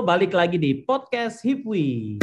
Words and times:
Balik 0.00 0.32
lagi 0.32 0.56
di 0.56 0.80
podcast 0.80 1.44
Hipwi. 1.44 2.16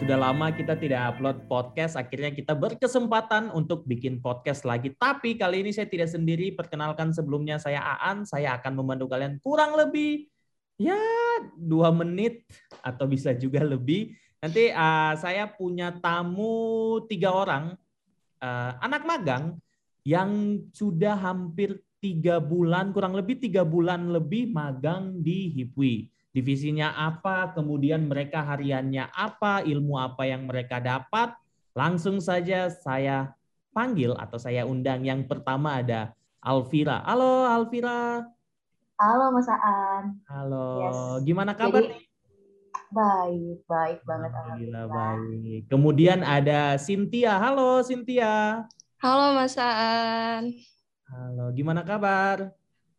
Sudah 0.00 0.16
lama 0.16 0.48
kita 0.56 0.80
tidak 0.80 1.12
upload 1.12 1.44
podcast, 1.44 2.00
akhirnya 2.00 2.32
kita 2.32 2.56
berkesempatan 2.56 3.52
untuk 3.52 3.84
bikin 3.84 4.24
podcast 4.24 4.64
lagi. 4.64 4.96
Tapi 4.96 5.36
kali 5.36 5.60
ini 5.60 5.76
saya 5.76 5.84
tidak 5.84 6.08
sendiri, 6.08 6.56
perkenalkan 6.56 7.12
sebelumnya 7.12 7.60
saya 7.60 7.84
Aan, 7.84 8.24
saya 8.24 8.56
akan 8.56 8.80
memandu 8.80 9.04
kalian 9.12 9.44
kurang 9.44 9.76
lebih 9.76 10.24
ya 10.80 10.96
dua 11.52 11.92
menit 11.92 12.48
atau 12.80 13.04
bisa 13.04 13.36
juga 13.36 13.60
lebih. 13.60 14.16
Nanti 14.40 14.72
uh, 14.72 15.12
saya 15.20 15.52
punya 15.52 15.92
tamu 16.00 17.04
tiga 17.04 17.28
orang, 17.28 17.76
uh, 18.40 18.72
anak 18.80 19.04
magang 19.04 19.56
yang 20.02 20.60
sudah 20.72 21.14
hampir 21.16 21.78
tiga 22.00 22.40
bulan, 22.40 22.90
kurang 22.96 23.12
lebih 23.12 23.38
tiga 23.38 23.62
bulan 23.62 24.08
lebih 24.08 24.48
magang 24.50 25.20
di 25.20 25.52
Hipwi 25.52 26.08
divisinya 26.30 26.94
apa, 26.94 27.50
kemudian 27.54 28.06
mereka 28.06 28.42
hariannya 28.46 29.10
apa, 29.10 29.66
ilmu 29.66 29.98
apa 29.98 30.26
yang 30.26 30.46
mereka 30.46 30.78
dapat. 30.78 31.34
Langsung 31.74 32.18
saja 32.22 32.70
saya 32.70 33.34
panggil 33.70 34.14
atau 34.18 34.38
saya 34.38 34.66
undang 34.66 35.06
yang 35.06 35.26
pertama 35.26 35.78
ada 35.82 36.14
Alvira. 36.42 37.02
Halo 37.06 37.46
Alvira. 37.46 38.26
Halo 39.00 39.24
Mas 39.32 39.48
Aan. 39.48 40.04
Halo. 40.28 40.66
Yes. 40.82 40.98
Gimana 41.24 41.52
kabar 41.56 41.82
Jadi, 41.88 42.09
Baik, 42.90 43.62
baik 43.70 44.02
banget. 44.02 44.34
Alhamdulillah 44.34 44.86
baik. 44.90 45.60
Kemudian 45.70 46.26
ada 46.26 46.74
Cynthia. 46.74 47.38
Halo 47.38 47.86
Cynthia. 47.86 48.66
Halo 48.98 49.38
Mas 49.38 49.54
Aan. 49.54 50.50
Halo, 51.06 51.54
gimana 51.54 51.86
kabar? 51.86 52.50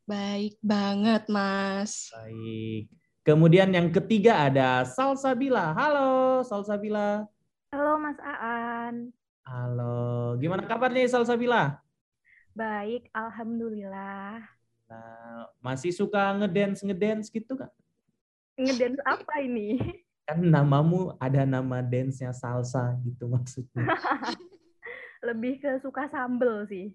Baik 0.07 0.55
banget, 0.63 1.27
Mas. 1.27 2.07
Baik. 2.15 2.87
Kemudian 3.27 3.67
yang 3.75 3.91
ketiga 3.91 4.47
ada 4.47 4.87
Salsabila. 4.87 5.75
Halo 5.75 6.39
Salsabila. 6.47 7.27
Halo 7.75 7.99
Mas 7.99 8.19
Aan. 8.23 9.11
Halo. 9.43 10.39
Gimana 10.39 10.71
kabar 10.71 10.87
nih 10.87 11.11
Salsabila? 11.11 11.83
Baik, 12.55 13.11
alhamdulillah. 13.11 14.39
Nah, 14.87 15.51
masih 15.59 15.91
suka 15.91 16.31
ngedance 16.39 16.79
ngedance 16.79 17.27
gitu 17.27 17.59
kan? 17.59 17.67
Ngedance 18.61 19.01
apa 19.09 19.41
ini? 19.41 19.81
Kan 20.29 20.45
namamu 20.45 21.17
ada 21.17 21.49
nama 21.49 21.81
dance-nya 21.81 22.29
salsa 22.29 22.93
gitu 23.01 23.25
maksudnya. 23.25 23.89
Lebih 25.27 25.57
ke 25.61 25.81
suka 25.81 26.05
sambel 26.13 26.69
sih. 26.69 26.93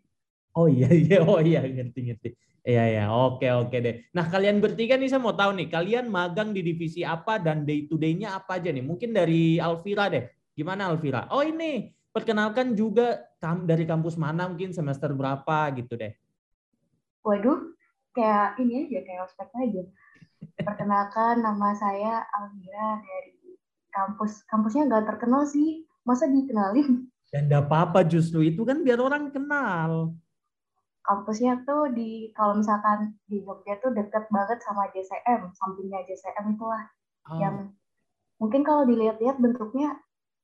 Oh 0.54 0.70
iya 0.70 0.88
iya 0.88 1.18
oh 1.26 1.42
iya 1.42 1.66
ngerti 1.66 2.00
ngerti. 2.06 2.30
Iya 2.66 2.84
ya, 2.90 3.04
oke 3.14 3.46
oke 3.46 3.76
deh. 3.78 4.02
Nah 4.10 4.26
kalian 4.26 4.58
bertiga 4.58 4.98
nih 4.98 5.06
saya 5.06 5.22
mau 5.22 5.34
tahu 5.34 5.54
nih, 5.54 5.70
kalian 5.70 6.10
magang 6.10 6.50
di 6.50 6.66
divisi 6.66 7.06
apa 7.06 7.38
dan 7.38 7.62
day 7.62 7.86
to 7.86 7.94
day-nya 7.94 8.34
apa 8.34 8.58
aja 8.58 8.74
nih? 8.74 8.82
Mungkin 8.82 9.14
dari 9.14 9.62
Alvira 9.62 10.10
deh. 10.10 10.26
Gimana 10.50 10.90
Alvira? 10.90 11.30
Oh 11.30 11.46
ini, 11.46 11.94
perkenalkan 12.10 12.74
juga 12.74 13.22
dari 13.62 13.86
kampus 13.86 14.18
mana 14.18 14.50
mungkin 14.50 14.74
semester 14.74 15.14
berapa 15.14 15.70
gitu 15.78 15.94
deh. 15.94 16.10
Waduh, 17.22 17.70
kayak 18.10 18.58
ini 18.58 18.90
aja 18.90 18.98
kayak 19.04 19.22
ospek 19.30 19.50
aja. 19.62 19.82
Perkenalkan 20.56 21.44
nama 21.44 21.76
saya 21.76 22.24
Alvira 22.32 23.00
dari 23.04 23.60
kampus 23.92 24.44
kampusnya 24.48 24.88
nggak 24.88 25.04
terkenal 25.04 25.44
sih, 25.44 25.84
masa 26.08 26.28
dikenalin? 26.28 27.08
Dan 27.32 27.50
enggak 27.50 27.68
apa-apa 27.68 28.06
justru 28.08 28.40
itu 28.46 28.64
kan 28.64 28.80
biar 28.80 29.02
orang 29.02 29.28
kenal 29.28 30.16
kampusnya 31.06 31.62
tuh 31.62 31.94
di 31.94 32.34
kalau 32.34 32.58
misalkan 32.58 33.14
di 33.30 33.38
Jogja 33.46 33.78
tuh 33.78 33.94
deket 33.94 34.26
banget 34.28 34.58
sama 34.66 34.90
JCM, 34.90 35.54
sampingnya 35.54 36.02
JCM 36.02 36.58
itulah 36.58 36.82
oh. 37.30 37.38
yang 37.38 37.56
mungkin 38.42 38.66
kalau 38.66 38.82
dilihat-lihat 38.84 39.38
bentuknya 39.38 39.94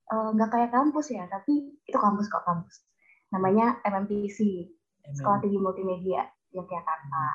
eh, 0.08 0.28
nggak 0.38 0.48
uh, 0.48 0.52
kayak 0.54 0.70
kampus 0.70 1.10
ya, 1.10 1.26
tapi 1.26 1.74
itu 1.82 1.98
kampus 1.98 2.30
kok 2.30 2.46
kampus. 2.46 2.86
Namanya 3.34 3.82
MMPC, 3.82 4.70
Sekolah 5.18 5.42
Tinggi 5.42 5.58
Multimedia 5.58 6.30
Yogyakarta. 6.54 7.26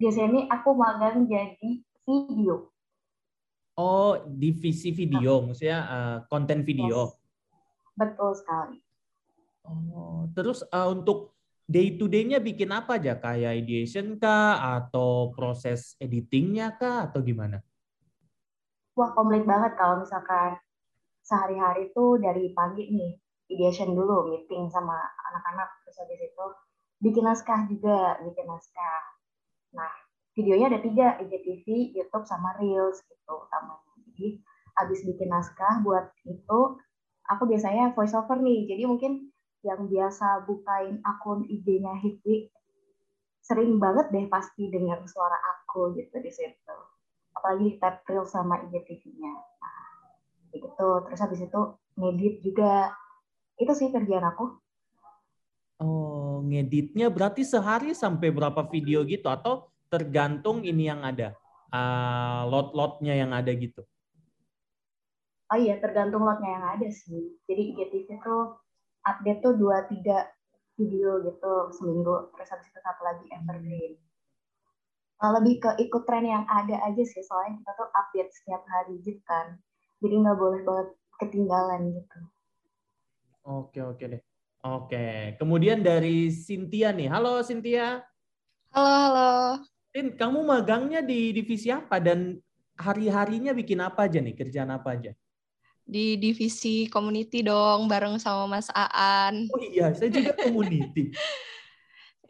Biasanya 0.00 0.28
ini 0.32 0.40
aku 0.48 0.72
magang 0.72 1.28
jadi 1.28 1.84
video. 2.06 2.70
Oh, 3.72 4.20
divisi 4.28 4.92
video, 4.92 5.40
maksudnya 5.48 5.78
uh, 5.88 6.16
konten 6.28 6.60
video. 6.60 7.08
Yes. 7.08 7.16
Betul 7.96 8.30
sekali. 8.36 8.76
Oh, 9.64 10.28
terus 10.36 10.60
uh, 10.68 10.92
untuk 10.92 11.32
day 11.64 11.96
to 11.96 12.04
day-nya 12.10 12.42
bikin 12.42 12.68
apa 12.68 13.00
aja? 13.00 13.16
Kayak 13.16 13.64
ideation 13.64 14.20
kah? 14.20 14.60
Atau 14.76 15.32
proses 15.32 15.96
editingnya 15.96 16.76
kah? 16.76 17.08
Atau 17.08 17.24
gimana? 17.24 17.64
Wah, 18.92 19.08
komplit 19.16 19.48
banget 19.48 19.72
kalau 19.80 20.04
misalkan 20.04 20.60
sehari-hari 21.24 21.88
tuh 21.96 22.20
dari 22.20 22.52
pagi 22.52 22.92
nih, 22.92 23.16
ideation 23.48 23.96
dulu, 23.96 24.28
meeting 24.28 24.68
sama 24.68 25.00
anak-anak, 25.32 25.80
terus 25.80 25.96
habis 25.96 26.20
itu 26.20 26.46
bikin 27.00 27.24
naskah 27.24 27.64
juga, 27.72 28.20
bikin 28.20 28.44
naskah. 28.44 29.02
Nah, 29.72 29.92
videonya 30.32 30.66
ada 30.72 30.80
tiga, 30.80 31.16
IGTV, 31.20 31.96
YouTube, 31.96 32.24
sama 32.24 32.56
Reels 32.60 33.00
gitu 33.04 33.32
utamanya. 33.32 33.92
Jadi, 34.12 34.40
habis 34.76 35.00
bikin 35.04 35.28
naskah 35.28 35.84
buat 35.84 36.08
itu, 36.24 36.60
aku 37.28 37.42
biasanya 37.44 37.92
voice 37.92 38.16
over 38.16 38.40
nih, 38.40 38.64
jadi 38.68 38.88
mungkin 38.88 39.32
yang 39.62 39.86
biasa 39.86 40.42
bukain 40.48 40.98
akun 41.06 41.46
IG-nya 41.46 41.94
Hikwi 42.02 42.50
sering 43.42 43.82
banget 43.82 44.10
deh 44.14 44.26
pasti 44.30 44.70
dengar 44.70 45.02
suara 45.06 45.34
aku 45.58 45.94
gitu 45.98 46.14
di 46.22 46.30
situ. 46.30 46.76
Apalagi 47.34 47.74
di 47.74 47.74
tab 47.82 48.06
reel 48.06 48.22
sama 48.22 48.62
IGTV-nya. 48.70 49.32
Nah, 49.34 49.86
gitu. 50.54 50.88
Terus 51.10 51.20
habis 51.20 51.40
itu 51.42 51.60
ngedit 51.98 52.34
juga. 52.46 52.94
Itu 53.58 53.74
sih 53.74 53.90
kerjaan 53.90 54.30
aku. 54.30 54.46
Oh, 55.82 56.38
ngeditnya 56.46 57.10
berarti 57.10 57.42
sehari 57.42 57.90
sampai 57.98 58.30
berapa 58.30 58.62
video 58.70 59.02
gitu 59.02 59.26
atau 59.26 59.71
tergantung 59.92 60.64
ini 60.64 60.88
yang 60.88 61.04
ada 61.04 61.36
uh, 61.68 62.48
lot-lotnya 62.48 63.12
yang 63.12 63.36
ada 63.36 63.52
gitu? 63.52 63.84
Oh 65.52 65.58
iya, 65.60 65.76
tergantung 65.76 66.24
lotnya 66.24 66.48
yang 66.48 66.64
ada 66.64 66.88
sih. 66.88 67.36
Jadi 67.44 67.76
IGTV 67.76 68.08
tuh 68.24 68.56
update 69.04 69.44
tuh 69.44 69.52
dua 69.60 69.84
tiga 69.84 70.32
video 70.80 71.20
gitu 71.20 71.52
seminggu 71.76 72.32
terus 72.32 72.48
habis 72.48 72.72
itu 72.72 72.80
satu 72.80 73.02
lagi 73.04 73.28
evergreen. 73.36 74.00
Nah, 75.20 75.38
lebih 75.38 75.60
ke 75.60 75.70
ikut 75.84 76.02
tren 76.08 76.24
yang 76.24 76.48
ada 76.48 76.80
aja 76.88 77.04
sih 77.04 77.20
soalnya 77.20 77.60
kita 77.60 77.70
tuh 77.76 77.88
update 77.92 78.32
setiap 78.32 78.64
hari 78.64 78.96
gitu 79.04 79.20
kan. 79.28 79.60
Jadi 80.00 80.14
nggak 80.24 80.38
boleh 80.40 80.60
banget 80.64 80.88
ketinggalan 81.20 81.92
gitu. 81.92 82.18
Oke 83.44 83.84
oke 83.84 84.04
deh. 84.08 84.22
Oke 84.64 85.36
kemudian 85.36 85.84
dari 85.84 86.32
Cynthia 86.32 86.96
nih. 86.96 87.12
Halo 87.12 87.44
Cynthia. 87.44 88.00
Halo 88.72 88.88
halo 88.88 89.81
Tin 89.92 90.16
kamu 90.16 90.40
magangnya 90.42 91.04
di 91.04 91.36
divisi 91.36 91.68
apa 91.68 92.00
dan 92.00 92.40
hari-harinya 92.80 93.52
bikin 93.52 93.84
apa 93.84 94.08
aja 94.08 94.24
nih 94.24 94.32
kerjaan 94.32 94.72
apa 94.72 94.96
aja 94.96 95.12
di 95.82 96.16
divisi 96.16 96.86
community 96.86 97.42
dong 97.42 97.90
bareng 97.90 98.16
sama 98.16 98.46
Mas 98.46 98.70
Aan. 98.72 99.50
Oh 99.50 99.60
iya, 99.60 99.90
saya 99.92 100.08
juga 100.08 100.32
community. 100.44 101.10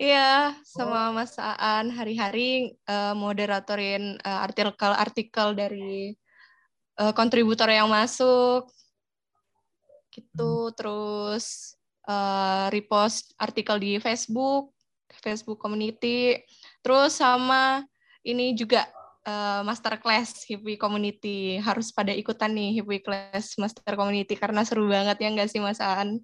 Iya, 0.00 0.56
sama 0.64 1.12
oh. 1.12 1.20
Mas 1.20 1.36
Aan 1.38 1.92
hari-hari 1.92 2.74
uh, 2.88 3.14
moderatorin 3.14 4.18
uh, 4.24 4.40
artikel-artikel 4.42 5.54
dari 5.54 6.16
uh, 6.98 7.12
kontributor 7.12 7.68
yang 7.68 7.92
masuk. 7.92 8.66
Gitu, 10.12 10.52
hmm. 10.68 10.74
terus 10.76 11.76
uh, 12.08 12.68
repost 12.72 13.32
artikel 13.38 13.78
di 13.80 13.96
Facebook, 14.00 14.72
Facebook 15.22 15.60
community. 15.60 16.40
Terus 16.82 17.14
sama 17.16 17.86
ini 18.26 18.58
juga 18.58 18.86
uh, 19.26 19.62
master 19.62 19.98
class 20.02 20.42
Hipwi 20.46 20.74
Community. 20.74 21.58
Harus 21.62 21.94
pada 21.94 22.10
ikutan 22.10 22.50
nih 22.50 22.82
Hipwi 22.82 23.02
Class 23.02 23.54
Master 23.58 23.94
Community 23.94 24.34
karena 24.34 24.66
seru 24.66 24.90
banget 24.90 25.18
ya 25.22 25.28
nggak 25.30 25.50
sih 25.50 25.62
Mas 25.62 25.78
Aan? 25.78 26.22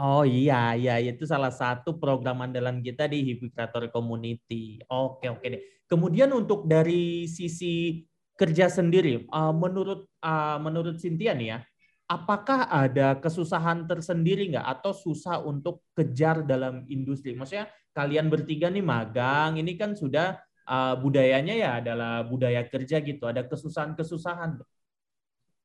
Oh 0.00 0.24
iya, 0.24 0.72
iya 0.72 0.96
itu 0.98 1.28
salah 1.28 1.52
satu 1.52 2.00
program 2.00 2.40
andalan 2.40 2.80
kita 2.80 3.06
di 3.06 3.22
Hipwi 3.22 3.52
Creator 3.52 3.92
Community. 3.92 4.80
Oke 4.90 5.28
oke 5.30 5.46
deh. 5.46 5.62
Kemudian 5.86 6.32
untuk 6.32 6.64
dari 6.64 7.28
sisi 7.28 8.00
kerja 8.32 8.72
sendiri, 8.72 9.28
uh, 9.28 9.52
menurut 9.52 10.08
uh, 10.24 10.56
menurut 10.56 10.96
Cynthia 10.96 11.36
nih 11.36 11.48
ya, 11.52 11.58
apakah 12.06 12.68
ada 12.68 13.16
kesusahan 13.18 13.88
tersendiri 13.88 14.52
nggak 14.52 14.66
atau 14.80 14.92
susah 14.92 15.40
untuk 15.42 15.82
kejar 15.96 16.44
dalam 16.44 16.84
industri? 16.86 17.32
Maksudnya 17.32 17.70
kalian 17.92 18.28
bertiga 18.32 18.68
nih 18.68 18.84
magang, 18.84 19.56
ini 19.60 19.76
kan 19.76 19.96
sudah 19.96 20.40
uh, 20.68 20.94
budayanya 20.98 21.54
ya 21.54 21.70
adalah 21.80 22.22
budaya 22.26 22.64
kerja 22.66 23.00
gitu. 23.00 23.24
Ada 23.28 23.46
kesusahan-kesusahan. 23.46 24.60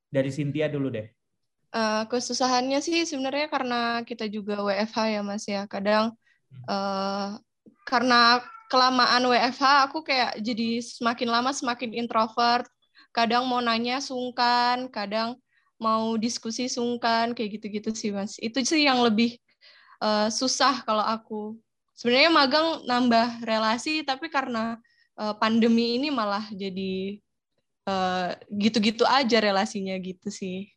Dari 0.08 0.32
Cynthia 0.32 0.72
dulu 0.72 0.88
deh. 0.88 1.08
Uh, 1.76 2.08
kesusahannya 2.08 2.80
sih 2.80 3.04
sebenarnya 3.04 3.52
karena 3.52 4.00
kita 4.08 4.24
juga 4.32 4.64
WFH 4.64 4.98
ya 5.20 5.22
Mas 5.22 5.44
ya. 5.46 5.68
Kadang 5.68 6.16
uh, 6.64 7.36
karena 7.84 8.40
kelamaan 8.72 9.28
WFH 9.28 9.92
aku 9.92 10.04
kayak 10.04 10.40
jadi 10.40 10.80
semakin 10.80 11.28
lama 11.28 11.52
semakin 11.52 11.92
introvert. 11.92 12.68
Kadang 13.12 13.50
mau 13.52 13.60
nanya 13.60 14.00
sungkan, 14.00 14.88
kadang 14.94 15.36
mau 15.78 16.18
diskusi 16.18 16.70
sungkan 16.70 17.34
kayak 17.38 17.62
gitu-gitu 17.62 17.94
sih 17.94 18.10
Mas. 18.14 18.38
Itu 18.42 18.62
sih 18.66 18.86
yang 18.86 19.02
lebih 19.02 19.38
uh, 20.02 20.30
susah 20.30 20.82
kalau 20.84 21.06
aku. 21.06 21.58
Sebenarnya 21.98 22.30
magang 22.30 22.68
nambah 22.86 23.42
relasi 23.42 24.06
tapi 24.06 24.30
karena 24.30 24.78
uh, 25.18 25.34
pandemi 25.38 25.98
ini 25.98 26.14
malah 26.14 26.46
jadi 26.54 27.18
gitu-gitu 28.52 29.08
uh, 29.08 29.16
aja 29.24 29.40
relasinya 29.40 29.96
gitu 30.04 30.28
sih. 30.28 30.68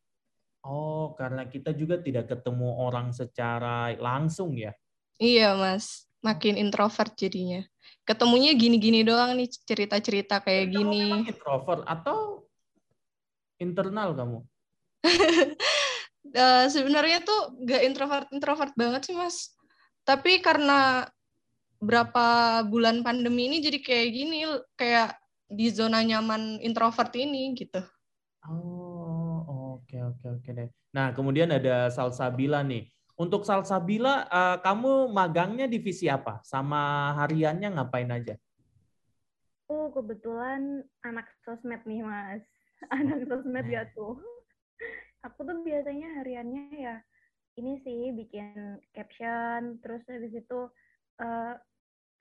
Oh, 0.62 1.16
karena 1.16 1.48
kita 1.48 1.72
juga 1.72 1.98
tidak 1.98 2.28
ketemu 2.30 2.70
orang 2.76 3.10
secara 3.16 3.90
langsung 3.96 4.54
ya? 4.54 4.76
Iya, 5.16 5.56
Mas. 5.56 6.06
Makin 6.20 6.60
introvert 6.60 7.16
jadinya. 7.16 7.64
Ketemunya 8.04 8.52
gini-gini 8.52 9.00
doang 9.00 9.34
nih, 9.40 9.48
cerita-cerita 9.48 10.44
kayak 10.44 10.70
gini. 10.70 11.26
introvert 11.26 11.82
atau 11.88 12.44
internal 13.56 14.12
kamu? 14.12 14.38
Uh, 15.06 16.66
sebenarnya 16.74 17.24
tuh 17.24 17.56
gak 17.64 17.82
introvert-introvert 17.84 18.72
banget 18.76 19.10
sih, 19.10 19.16
Mas. 19.16 19.54
Tapi 20.04 20.40
karena 20.40 21.08
berapa 21.80 22.60
bulan 22.68 23.00
pandemi 23.00 23.48
ini 23.48 23.64
jadi 23.64 23.78
kayak 23.80 24.08
gini, 24.12 24.38
kayak 24.76 25.16
di 25.50 25.72
zona 25.72 26.04
nyaman 26.04 26.60
introvert 26.60 27.10
ini 27.16 27.56
gitu. 27.56 27.80
Oh, 28.44 28.90
Oke, 29.90 30.06
oke, 30.06 30.26
oke 30.38 30.50
deh. 30.54 30.70
Nah, 30.94 31.10
kemudian 31.10 31.50
ada 31.50 31.90
Salsabila 31.90 32.62
nih. 32.62 32.86
Untuk 33.18 33.42
Salsabila, 33.42 34.22
uh, 34.30 34.56
kamu 34.62 35.10
magangnya 35.10 35.66
divisi 35.66 36.06
apa? 36.06 36.38
Sama 36.46 37.10
hariannya 37.18 37.74
ngapain 37.74 38.06
aja? 38.06 38.38
Oh, 39.66 39.90
kebetulan 39.90 40.86
anak 41.02 41.26
sosmed 41.42 41.82
nih, 41.90 42.06
Mas. 42.06 42.46
Anak 42.94 43.26
sosmed 43.26 43.66
ya 43.66 43.82
tuh. 43.90 44.14
Aku 45.28 45.44
tuh 45.44 45.60
biasanya 45.60 46.20
hariannya 46.20 46.64
ya 46.72 46.96
ini 47.60 47.76
sih 47.84 48.14
bikin 48.16 48.80
caption, 48.96 49.76
terus 49.84 50.00
habis 50.06 50.32
itu 50.32 50.60
uh, 51.20 51.54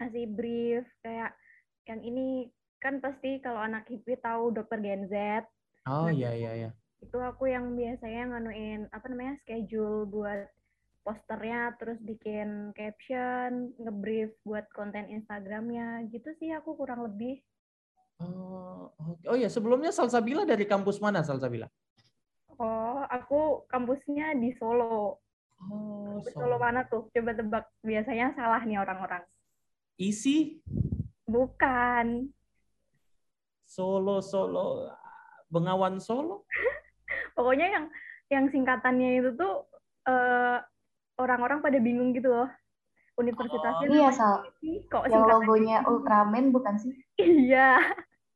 ngasih 0.02 0.26
brief 0.34 0.86
kayak 1.06 1.32
yang 1.88 2.02
ini. 2.02 2.52
Kan 2.80 3.04
pasti 3.04 3.44
kalau 3.44 3.60
anak 3.60 3.92
hippie 3.92 4.16
tahu 4.24 4.56
dokter 4.56 4.80
Gen 4.80 5.12
Z. 5.12 5.44
Oh 5.88 6.08
iya 6.08 6.32
iya 6.36 6.54
iya. 6.56 6.72
itu 7.00 7.16
aku 7.16 7.48
yang 7.48 7.80
biasanya 7.80 8.28
nganuin 8.28 8.92
apa 8.92 9.08
namanya 9.08 9.40
schedule 9.40 10.04
buat 10.04 10.52
posternya 11.08 11.72
terus 11.80 11.96
bikin 12.04 12.76
caption 12.76 13.72
ngebrief 13.80 14.36
buat 14.44 14.68
konten 14.76 15.08
Instagramnya. 15.08 16.08
Gitu 16.12 16.28
sih 16.40 16.52
aku 16.56 16.76
kurang 16.76 17.04
lebih. 17.08 17.40
Oh 18.20 18.92
oh 19.00 19.36
ya 19.36 19.48
sebelumnya 19.48 19.92
Salsabila 19.92 20.44
dari 20.44 20.68
kampus 20.68 21.00
mana 21.00 21.24
Salsabila 21.24 21.68
oh 22.60 23.02
aku 23.08 23.66
kampusnya 23.72 24.36
di 24.38 24.54
Solo. 24.60 25.20
Oh 25.60 26.20
Solo. 26.24 26.36
Solo 26.36 26.56
mana 26.60 26.86
tuh? 26.88 27.08
Coba 27.16 27.32
tebak. 27.36 27.66
Biasanya 27.84 28.36
salah 28.36 28.62
nih 28.64 28.80
orang-orang. 28.80 29.24
Isi? 30.00 30.60
Bukan. 31.28 32.32
Solo 33.68 34.20
Solo. 34.24 34.92
Bengawan 35.50 35.98
Solo? 36.00 36.46
Pokoknya 37.36 37.68
yang 37.72 37.86
yang 38.30 38.46
singkatannya 38.52 39.24
itu 39.24 39.34
tuh 39.34 39.66
eh, 40.06 40.58
orang-orang 41.20 41.60
pada 41.60 41.78
bingung 41.82 42.16
gitu 42.16 42.30
loh. 42.32 42.50
Universitasnya 43.20 43.88
oh, 43.92 43.96
iya 44.00 44.10
Sal. 44.16 44.48
kok 44.88 45.04
yang 45.12 45.28
logonya 45.28 45.84
gitu? 45.84 45.92
Ultraman 45.92 46.56
bukan 46.56 46.76
sih? 46.80 46.96
Iya. 47.20 47.76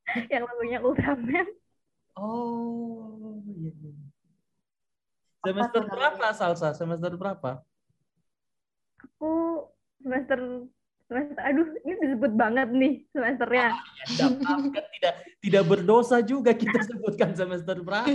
Yang 0.34 0.44
logonya 0.52 0.78
Ultraman. 0.84 1.48
Oh 2.20 3.40
iya, 3.48 3.72
iya. 3.72 4.03
Semester 5.44 5.82
berapa 5.86 6.28
Salsa 6.32 6.72
semester 6.72 7.12
berapa 7.20 7.60
aku 9.04 9.68
semester 10.00 10.40
semester 11.12 11.36
aduh 11.44 11.68
ini 11.84 11.94
disebut 12.00 12.32
banget 12.34 12.72
nih 12.72 12.94
semesternya 13.12 13.70
ah, 13.76 13.78
ya, 14.16 14.28
tidak 14.96 15.14
tidak 15.44 15.64
berdosa 15.68 16.24
juga 16.24 16.56
kita 16.56 16.80
sebutkan 16.90 17.36
semester 17.36 17.84
berapa 17.84 18.08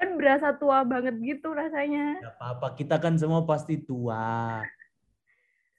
kan 0.00 0.16
berasa 0.16 0.56
tua 0.56 0.80
banget 0.80 1.20
gitu 1.20 1.52
rasanya. 1.52 2.16
Gak 2.24 2.34
apa-apa, 2.40 2.68
kita 2.72 2.96
kan 2.96 3.20
semua 3.20 3.44
pasti 3.44 3.76
tua. 3.76 4.64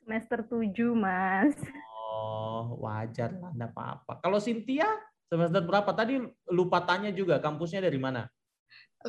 Semester 0.06 0.46
7, 0.46 0.94
Mas. 0.94 1.58
Oh, 1.98 2.78
wajar 2.86 3.34
lah, 3.34 3.50
enggak 3.50 3.74
apa-apa. 3.74 4.22
Kalau 4.22 4.38
Cynthia, 4.38 4.86
semester 5.26 5.66
berapa? 5.66 5.90
Tadi 5.90 6.22
lupa 6.54 6.86
tanya 6.86 7.10
juga, 7.10 7.42
kampusnya 7.42 7.82
dari 7.82 7.98
mana? 7.98 8.30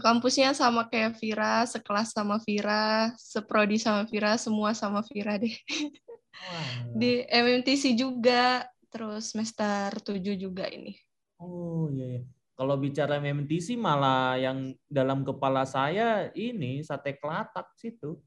Kampusnya 0.00 0.56
sama 0.56 0.88
kayak 0.88 1.20
Vira, 1.20 1.68
sekelas 1.68 2.16
sama 2.16 2.40
Vira, 2.40 3.12
seprodi 3.20 3.76
sama 3.76 4.08
Vira, 4.08 4.38
semua 4.40 4.72
sama 4.72 5.04
Vira 5.04 5.36
deh. 5.36 5.52
Wow. 5.52 6.96
Di 7.00 7.26
MMTC 7.28 7.92
juga, 7.98 8.64
terus 8.88 9.32
semester 9.32 9.92
7 10.00 10.36
juga 10.36 10.68
ini. 10.68 10.96
Oh 11.42 11.90
iya, 11.90 12.20
iya. 12.20 12.22
Kalau 12.52 12.78
bicara 12.78 13.18
MMTC 13.18 13.74
malah 13.74 14.38
yang 14.38 14.76
dalam 14.86 15.24
kepala 15.26 15.66
saya 15.66 16.30
ini 16.36 16.84
sate 16.84 17.18
kelatak 17.18 17.72
situ. 17.74 18.20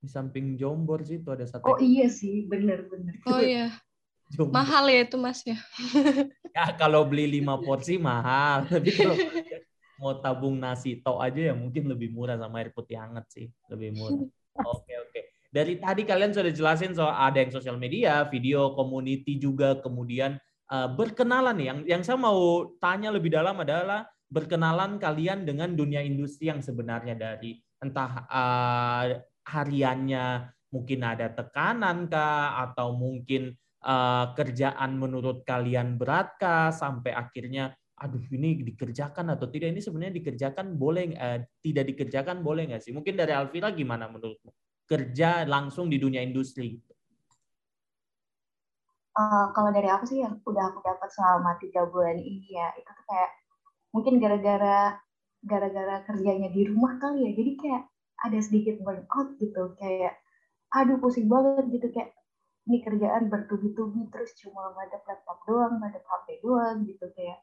Di 0.00 0.08
samping 0.08 0.54
Jombor 0.54 1.02
situ 1.02 1.26
ada 1.32 1.42
sate. 1.48 1.66
Oh 1.66 1.80
iya 1.80 2.06
sih, 2.06 2.46
bener-bener. 2.46 3.18
Oh 3.26 3.40
iya. 3.40 3.72
Jombor. 4.36 4.62
Mahal 4.62 4.84
ya 4.94 5.00
itu 5.02 5.16
mas 5.18 5.42
ya. 5.42 5.58
ya 6.54 6.66
kalau 6.78 7.02
beli 7.02 7.40
lima 7.40 7.58
porsi 7.58 7.98
mahal. 7.98 8.62
Tapi 8.70 8.90
kalau 8.94 9.16
mau 10.00 10.16
tabung 10.16 10.56
nasi 10.56 10.98
tok 11.04 11.20
aja 11.20 11.52
ya 11.52 11.54
mungkin 11.54 11.92
lebih 11.92 12.10
murah 12.10 12.40
sama 12.40 12.64
air 12.64 12.72
putih 12.72 12.96
hangat 12.96 13.28
sih. 13.28 13.46
Lebih 13.68 13.94
murah. 14.00 14.24
Oke 14.60 14.92
oke. 14.92 15.20
Dari 15.50 15.78
tadi 15.80 16.02
kalian 16.04 16.34
sudah 16.36 16.52
jelasin 16.52 16.92
soal 16.92 17.14
ada 17.14 17.40
yang 17.40 17.54
sosial 17.54 17.80
media, 17.80 18.28
video, 18.28 18.74
community 18.76 19.40
juga, 19.40 19.78
kemudian 19.78 20.36
uh, 20.68 20.90
berkenalan 20.90 21.56
nih. 21.56 21.66
Yang 21.70 21.78
yang 21.86 22.02
saya 22.04 22.18
mau 22.20 22.68
tanya 22.82 23.08
lebih 23.14 23.32
dalam 23.32 23.56
adalah 23.56 24.04
berkenalan 24.30 25.00
kalian 25.00 25.48
dengan 25.48 25.72
dunia 25.72 26.02
industri 26.04 26.50
yang 26.52 26.60
sebenarnya 26.60 27.16
dari 27.16 27.58
entah 27.80 28.26
uh, 28.28 29.04
hariannya 29.48 30.50
mungkin 30.70 31.00
ada 31.02 31.34
tekanan 31.34 32.06
kah 32.06 32.62
atau 32.70 32.94
mungkin 32.94 33.50
uh, 33.82 34.30
kerjaan 34.38 34.94
menurut 34.94 35.42
kalian 35.42 35.98
berat 35.98 36.38
kah 36.38 36.70
sampai 36.70 37.10
akhirnya 37.10 37.74
aduh 38.00 38.24
ini 38.32 38.64
dikerjakan 38.64 39.36
atau 39.36 39.46
tidak? 39.52 39.76
Ini 39.76 39.82
sebenarnya 39.84 40.14
dikerjakan 40.16 40.80
boleh 40.80 41.12
uh, 41.20 41.38
tidak 41.60 41.84
dikerjakan 41.92 42.40
boleh 42.40 42.72
nggak 42.72 42.80
sih? 42.80 42.96
Mungkin 42.96 43.14
dari 43.20 43.36
Alvira 43.36 43.68
gimana 43.76 44.08
menurutmu 44.08 44.50
kerja 44.88 45.44
langsung 45.46 45.86
di 45.86 46.00
dunia 46.00 46.24
industri? 46.24 46.74
Uh, 49.14 49.52
kalau 49.52 49.70
dari 49.70 49.86
aku 49.86 50.08
sih 50.08 50.24
yang 50.24 50.40
udah 50.42 50.64
aku 50.72 50.80
dapat 50.82 51.12
selama 51.12 51.54
tiga 51.60 51.84
bulan 51.86 52.16
ini 52.16 52.56
ya 52.56 52.72
itu 52.74 52.88
tuh 52.88 53.04
kayak 53.04 53.30
mungkin 53.92 54.22
gara-gara 54.22 54.96
gara-gara 55.44 55.96
kerjanya 56.06 56.48
di 56.48 56.66
rumah 56.70 56.96
kali 57.02 57.26
ya 57.26 57.32
jadi 57.36 57.52
kayak 57.58 57.82
ada 58.22 58.38
sedikit 58.38 58.80
burnout 58.80 59.34
gitu 59.42 59.74
kayak 59.76 60.14
aduh 60.70 60.96
pusing 61.02 61.26
banget 61.26 61.66
gitu 61.74 61.90
kayak 61.90 62.14
ini 62.70 62.78
kerjaan 62.86 63.26
bertubi-tubi 63.26 64.06
terus 64.14 64.30
cuma 64.38 64.70
ngadep 64.78 65.02
laptop 65.02 65.38
doang 65.42 65.82
ngadep 65.82 66.04
HP 66.06 66.26
doang 66.46 66.86
gitu 66.86 67.06
kayak 67.18 67.42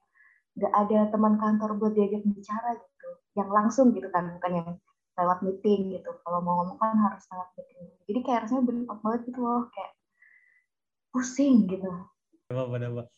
gak 0.57 0.73
ada 0.73 1.13
teman 1.13 1.37
kantor 1.37 1.77
buat 1.77 1.93
diajak 1.93 2.25
bicara 2.25 2.75
gitu. 2.75 3.09
Yang 3.37 3.49
langsung 3.53 3.93
gitu 3.93 4.09
kan 4.09 4.33
bukan 4.33 4.51
yang 4.51 4.69
lewat 5.17 5.39
meeting 5.45 5.93
gitu. 5.93 6.09
Kalau 6.25 6.39
mau 6.41 6.61
ngomong 6.61 6.77
kan 6.81 6.97
harus 6.97 7.23
lewat 7.29 7.49
meeting. 7.57 7.85
Jadi 8.09 8.19
kayak 8.25 8.39
rasanya 8.45 8.63
burnout 8.65 8.99
banget 9.05 9.21
gitu 9.29 9.39
loh 9.41 9.63
kayak 9.73 9.91
pusing 11.13 11.69
gitu. 11.69 11.89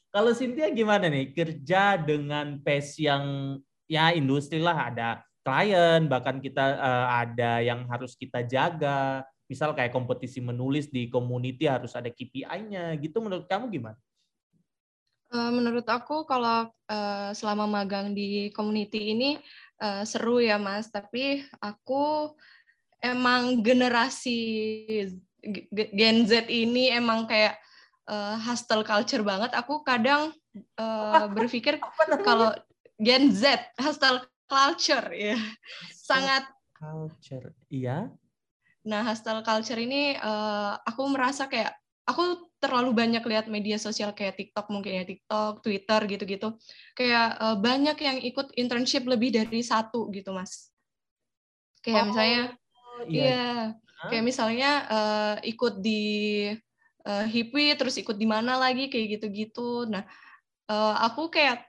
Kalau 0.09 0.31
Cynthia 0.33 0.67
gimana 0.73 1.05
nih? 1.05 1.31
Kerja 1.31 1.95
dengan 2.01 2.57
pace 2.59 2.97
yang 2.99 3.55
ya 3.85 4.09
industri 4.13 4.57
lah 4.57 4.89
ada 4.89 5.21
klien 5.45 6.05
bahkan 6.05 6.37
kita 6.41 6.77
uh, 6.77 7.07
ada 7.23 7.63
yang 7.63 7.85
harus 7.87 8.17
kita 8.19 8.43
jaga. 8.43 9.23
Misal 9.49 9.73
kayak 9.73 9.93
kompetisi 9.93 10.41
menulis 10.41 10.89
di 10.93 11.09
community 11.09 11.65
harus 11.65 11.97
ada 11.97 12.09
KPI-nya 12.09 12.93
gitu 13.01 13.17
menurut 13.17 13.49
kamu 13.49 13.69
gimana? 13.73 13.97
Uh, 15.29 15.53
menurut 15.53 15.85
aku 15.85 16.25
kalau 16.25 16.73
uh, 16.89 17.29
selama 17.37 17.69
magang 17.69 18.17
di 18.17 18.49
community 18.49 19.13
ini 19.13 19.37
uh, 19.77 20.01
seru 20.01 20.41
ya 20.41 20.57
mas 20.57 20.89
tapi 20.89 21.45
aku 21.61 22.33
emang 22.97 23.61
generasi 23.61 24.41
Gen 25.71 26.25
Z 26.25 26.49
ini 26.51 26.91
emang 26.91 27.29
kayak 27.29 27.61
uh, 28.09 28.35
hustle 28.41 28.83
culture 28.83 29.23
banget. 29.23 29.53
Aku 29.55 29.85
kadang 29.85 30.35
uh, 30.75 31.25
berpikir 31.37 31.79
kalau 32.25 32.51
Gen 32.99 33.31
Z 33.31 33.71
hustle 33.79 34.25
culture 34.49 35.13
ya. 35.13 35.37
sangat 35.93 36.43
culture. 36.73 37.53
Iya. 37.69 38.09
Nah, 38.89 39.01
hustle 39.05 39.45
culture 39.45 39.77
ini 39.77 40.17
uh, 40.17 40.73
aku 40.83 41.05
merasa 41.07 41.45
kayak 41.45 41.71
aku 42.09 42.48
terlalu 42.59 42.91
banyak 42.91 43.23
lihat 43.23 43.47
media 43.47 43.79
sosial 43.79 44.11
kayak 44.11 44.35
TikTok 44.35 44.67
mungkin 44.67 44.99
ya 44.99 45.03
TikTok, 45.07 45.63
Twitter 45.63 45.99
gitu-gitu. 46.05 46.47
Kayak 46.93 47.39
uh, 47.39 47.57
banyak 47.57 47.97
yang 47.99 48.17
ikut 48.19 48.51
internship 48.59 49.07
lebih 49.07 49.31
dari 49.31 49.63
satu 49.63 50.11
gitu, 50.11 50.35
Mas. 50.35 50.69
Kayak 51.79 52.03
oh, 52.03 52.07
misalnya 52.11 52.41
iya. 53.07 53.23
iya. 53.23 53.47
Kayak 53.99 54.23
misalnya 54.23 54.71
uh, 54.87 55.35
ikut 55.43 55.83
di 55.83 56.03
uh, 57.03 57.25
HIPWI 57.27 57.75
terus 57.75 57.99
ikut 57.99 58.15
di 58.15 58.27
mana 58.27 58.55
lagi 58.59 58.87
kayak 58.87 59.19
gitu-gitu. 59.19 59.87
Nah, 59.87 60.03
uh, 60.71 60.95
aku 61.03 61.31
kayak 61.31 61.67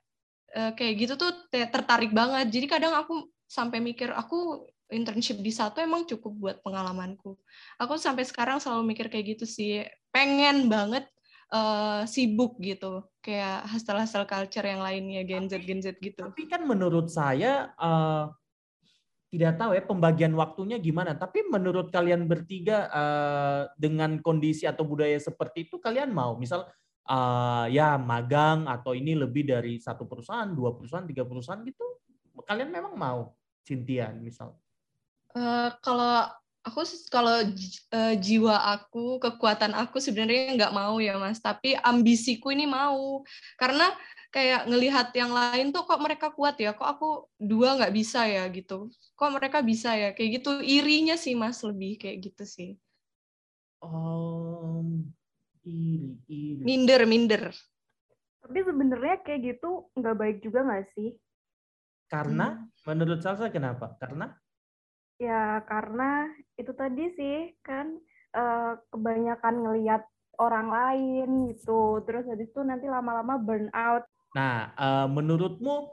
uh, 0.54 0.74
kayak 0.74 0.94
gitu 1.06 1.14
tuh 1.18 1.32
tertarik 1.50 2.10
banget. 2.10 2.50
Jadi 2.50 2.66
kadang 2.66 2.94
aku 2.94 3.30
sampai 3.50 3.82
mikir 3.82 4.14
aku 4.14 4.66
internship 4.90 5.38
di 5.40 5.50
satu 5.54 5.80
emang 5.82 6.06
cukup 6.06 6.32
buat 6.36 6.56
pengalamanku. 6.62 7.38
Aku 7.78 7.94
sampai 7.96 8.26
sekarang 8.26 8.58
selalu 8.58 8.94
mikir 8.94 9.06
kayak 9.08 9.38
gitu 9.38 9.46
sih. 9.46 9.86
Pengen 10.10 10.66
banget 10.66 11.06
uh, 11.54 12.02
sibuk 12.06 12.58
gitu, 12.62 13.06
kayak 13.22 13.66
hustle-hustle 13.70 14.26
culture 14.26 14.66
yang 14.66 14.82
lainnya, 14.82 15.22
Gen 15.26 15.46
Z, 15.50 15.62
Gen 15.62 15.80
Z 15.82 15.98
gitu. 15.98 16.22
Tapi 16.22 16.44
kan 16.50 16.66
menurut 16.66 17.10
saya 17.10 17.70
uh, 17.78 18.30
tidak 19.30 19.62
tahu 19.62 19.78
ya 19.78 19.82
pembagian 19.86 20.34
waktunya 20.34 20.76
gimana. 20.82 21.14
Tapi 21.14 21.46
menurut 21.46 21.94
kalian 21.94 22.26
bertiga 22.26 22.90
uh, 22.90 23.62
dengan 23.78 24.18
kondisi 24.18 24.66
atau 24.66 24.82
budaya 24.82 25.18
seperti 25.18 25.70
itu 25.70 25.78
kalian 25.78 26.10
mau? 26.10 26.34
Misal 26.34 26.66
uh, 27.06 27.66
ya 27.70 27.94
magang 27.94 28.66
atau 28.66 28.94
ini 28.94 29.14
lebih 29.14 29.46
dari 29.46 29.78
satu 29.78 30.06
perusahaan, 30.10 30.50
dua 30.50 30.74
perusahaan, 30.74 31.06
tiga 31.06 31.22
perusahaan 31.22 31.62
gitu, 31.62 31.86
kalian 32.42 32.74
memang 32.74 32.98
mau? 32.98 33.34
Cynthia 33.60 34.10
misal. 34.10 34.56
Uh, 35.30 35.70
kalau 35.80 36.26
aku 36.66 36.82
kalau 37.08 37.40
uh, 37.94 38.14
jiwa 38.18 38.56
aku, 38.76 39.22
kekuatan 39.22 39.72
aku 39.72 40.02
sebenarnya 40.02 40.58
nggak 40.58 40.74
mau 40.76 40.98
ya 41.00 41.16
mas, 41.16 41.40
tapi 41.40 41.78
ambisiku 41.80 42.52
ini 42.52 42.68
mau 42.68 43.24
karena 43.56 43.88
kayak 44.30 44.70
ngelihat 44.70 45.08
yang 45.16 45.34
lain 45.34 45.74
tuh 45.74 45.82
kok 45.86 46.02
mereka 46.02 46.30
kuat 46.30 46.58
ya, 46.60 46.76
kok 46.76 46.86
aku 46.86 47.26
dua 47.40 47.80
nggak 47.80 47.94
bisa 47.94 48.26
ya 48.28 48.46
gitu, 48.52 48.92
kok 49.16 49.30
mereka 49.32 49.64
bisa 49.64 49.96
ya 49.96 50.12
kayak 50.12 50.42
gitu 50.42 50.60
irinya 50.60 51.16
sih 51.16 51.34
mas 51.34 51.62
lebih 51.64 51.98
kayak 51.98 52.30
gitu 52.30 52.44
sih. 52.44 52.70
Um, 53.80 55.08
iri, 55.64 56.20
iri. 56.28 56.62
Minder, 56.62 57.08
minder. 57.08 57.54
Tapi 58.44 58.58
sebenarnya 58.60 59.16
kayak 59.24 59.40
gitu 59.56 59.88
nggak 59.96 60.16
baik 60.16 60.36
juga 60.44 60.66
nggak 60.68 60.84
sih? 60.92 61.16
Karena 62.10 62.58
hmm. 62.58 62.84
menurut 62.84 63.22
Salsa 63.22 63.48
kenapa? 63.48 63.96
Karena 63.96 64.34
Ya, 65.20 65.60
karena 65.68 66.32
itu 66.56 66.72
tadi 66.72 67.12
sih 67.12 67.52
kan 67.60 67.92
uh, 68.32 68.80
kebanyakan 68.88 69.54
ngelihat 69.60 70.02
orang 70.40 70.72
lain 70.72 71.28
gitu. 71.52 72.00
Terus 72.08 72.24
habis 72.24 72.48
itu 72.48 72.64
nanti 72.64 72.88
lama-lama 72.88 73.36
burn 73.36 73.68
out. 73.76 74.08
Nah, 74.32 74.72
uh, 74.80 75.04
menurutmu 75.12 75.92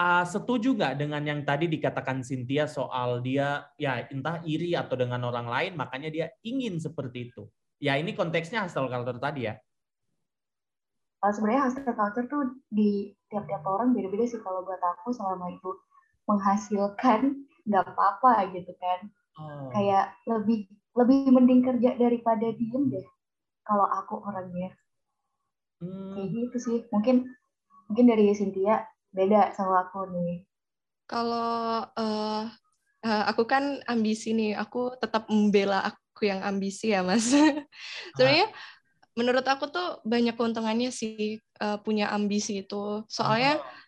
uh, 0.00 0.24
setuju 0.24 0.72
nggak 0.72 0.96
dengan 0.96 1.20
yang 1.28 1.44
tadi 1.44 1.68
dikatakan 1.68 2.24
Cynthia 2.24 2.64
soal 2.64 3.20
dia 3.20 3.68
ya 3.76 4.08
entah 4.08 4.40
iri 4.48 4.72
atau 4.72 4.96
dengan 4.96 5.28
orang 5.28 5.44
lain 5.44 5.72
makanya 5.76 6.08
dia 6.08 6.26
ingin 6.40 6.80
seperti 6.80 7.28
itu. 7.28 7.44
Ya 7.84 8.00
ini 8.00 8.16
konteksnya 8.16 8.64
hustle 8.64 8.88
culture 8.88 9.20
tadi 9.20 9.52
ya. 9.52 9.60
Uh, 11.20 11.32
sebenarnya 11.36 11.68
hustle 11.68 11.92
culture 11.92 12.26
tuh 12.32 12.64
di 12.72 13.12
tiap-tiap 13.28 13.60
orang 13.68 13.92
beda-beda 13.92 14.24
sih 14.24 14.40
kalau 14.40 14.64
buat 14.64 14.80
aku 14.80 15.12
selama 15.12 15.52
itu 15.52 15.70
menghasilkan 16.24 17.44
nggak 17.64 17.84
apa-apa 17.92 18.52
gitu 18.52 18.72
kan. 18.78 19.00
Oh. 19.34 19.66
kayak 19.74 20.14
lebih 20.30 20.70
lebih 20.94 21.26
mending 21.34 21.66
kerja 21.66 21.98
daripada 21.98 22.54
diem 22.54 22.86
deh 22.86 23.06
kalau 23.66 23.86
aku 23.88 24.22
orangnya. 24.22 24.70
Hmm. 25.82 26.14
kayak 26.14 26.28
gitu 26.30 26.56
sih. 26.62 26.78
Mungkin 26.94 27.26
mungkin 27.90 28.04
dari 28.06 28.30
Cynthia 28.30 28.86
beda 29.10 29.50
sama 29.58 29.90
aku 29.90 30.06
nih. 30.14 30.46
Kalau 31.10 31.82
uh, 31.82 32.44
uh, 33.02 33.24
aku 33.26 33.42
kan 33.44 33.82
ambisi 33.90 34.30
nih. 34.38 34.54
Aku 34.54 34.94
tetap 35.02 35.26
membela 35.26 35.82
aku 35.82 36.30
yang 36.30 36.46
ambisi 36.46 36.94
ya 36.94 37.02
mas. 37.02 37.26
Sebenarnya 38.14 38.46
ah. 38.46 38.54
menurut 39.18 39.44
aku 39.50 39.66
tuh 39.66 39.98
banyak 40.06 40.38
keuntungannya 40.38 40.94
sih 40.94 41.42
uh, 41.58 41.82
punya 41.82 42.14
ambisi 42.14 42.62
itu. 42.62 43.02
Soalnya 43.10 43.58
oh 43.58 43.83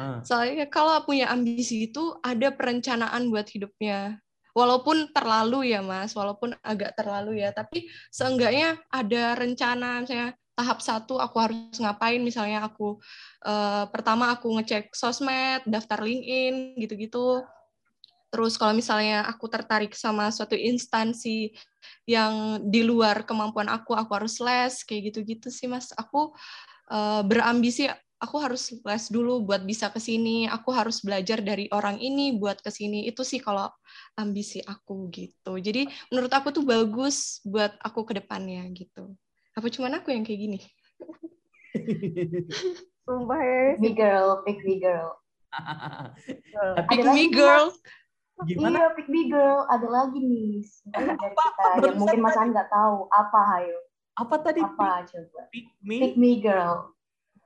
Ah. 0.00 0.18
Soalnya 0.24 0.64
kalau 0.72 0.96
punya 1.04 1.28
ambisi 1.28 1.92
itu 1.92 2.16
ada 2.24 2.48
perencanaan 2.48 3.28
buat 3.28 3.44
hidupnya. 3.52 4.16
Walaupun 4.56 5.12
terlalu 5.14 5.76
ya 5.76 5.84
Mas, 5.84 6.16
walaupun 6.16 6.56
agak 6.64 6.96
terlalu 6.98 7.44
ya, 7.44 7.54
tapi 7.54 7.86
seenggaknya 8.10 8.80
ada 8.90 9.38
rencana 9.38 10.02
misalnya 10.02 10.34
tahap 10.58 10.82
satu 10.82 11.16
aku 11.16 11.36
harus 11.40 11.78
ngapain 11.80 12.20
misalnya 12.20 12.68
aku 12.68 13.00
uh, 13.46 13.88
pertama 13.88 14.34
aku 14.34 14.50
ngecek 14.58 14.92
sosmed, 14.92 15.62
daftar 15.68 16.02
LinkedIn 16.02 16.80
gitu-gitu. 16.82 17.44
Terus 18.30 18.54
kalau 18.58 18.74
misalnya 18.74 19.26
aku 19.26 19.46
tertarik 19.50 19.94
sama 19.94 20.30
suatu 20.30 20.54
instansi 20.54 21.50
yang 22.06 22.62
di 22.62 22.82
luar 22.86 23.26
kemampuan 23.26 23.70
aku, 23.70 23.94
aku 23.94 24.10
harus 24.14 24.38
les 24.42 24.82
kayak 24.86 25.14
gitu-gitu 25.14 25.50
sih 25.50 25.66
Mas. 25.66 25.90
Aku 25.94 26.34
uh, 26.90 27.22
berambisi 27.26 27.90
aku 28.20 28.36
harus 28.36 28.76
les 28.76 29.04
dulu 29.08 29.40
buat 29.40 29.64
bisa 29.64 29.88
ke 29.88 29.96
sini, 29.96 30.44
aku 30.44 30.70
harus 30.76 31.00
belajar 31.00 31.40
dari 31.40 31.66
orang 31.72 31.96
ini 31.96 32.36
buat 32.36 32.60
ke 32.60 32.68
sini. 32.68 33.08
Itu 33.08 33.24
sih 33.24 33.40
kalau 33.40 33.72
ambisi 34.14 34.60
aku 34.60 35.08
gitu. 35.08 35.56
Jadi 35.56 35.88
menurut 36.12 36.30
aku 36.30 36.52
tuh 36.52 36.62
bagus 36.62 37.40
buat 37.48 37.72
aku 37.80 38.04
ke 38.04 38.20
depannya 38.20 38.68
gitu. 38.76 39.16
Apa 39.56 39.72
cuma 39.72 39.88
aku 39.90 40.12
yang 40.12 40.22
kayak 40.22 40.40
gini? 40.46 40.60
Sumpah 43.08 43.40
ya. 43.40 43.80
Big 43.80 43.96
girl, 43.96 44.44
big 44.44 44.60
me 44.62 44.76
girl. 44.78 45.16
pick 46.92 47.02
me 47.10 47.24
girl. 47.32 47.72
Gimana? 48.46 48.76
Iya, 48.76 48.88
pick 48.96 49.08
me 49.08 49.32
girl. 49.32 49.64
Ada 49.72 49.88
lagi 49.88 50.20
nih 50.20 50.64
dari 50.92 51.12
kita 51.16 51.64
yang 51.88 51.96
mungkin 51.96 52.20
Mas 52.20 52.36
nggak 52.36 52.68
tahu. 52.68 53.08
Apa, 53.12 53.40
Hayo? 53.56 53.78
Apa 54.20 54.34
tadi? 54.44 54.60
Apa 54.60 55.08
coba? 55.08 55.40
Pick 55.52 55.72
me? 55.80 55.96
Pick 56.04 56.14
me 56.20 56.40
girl 56.40 56.92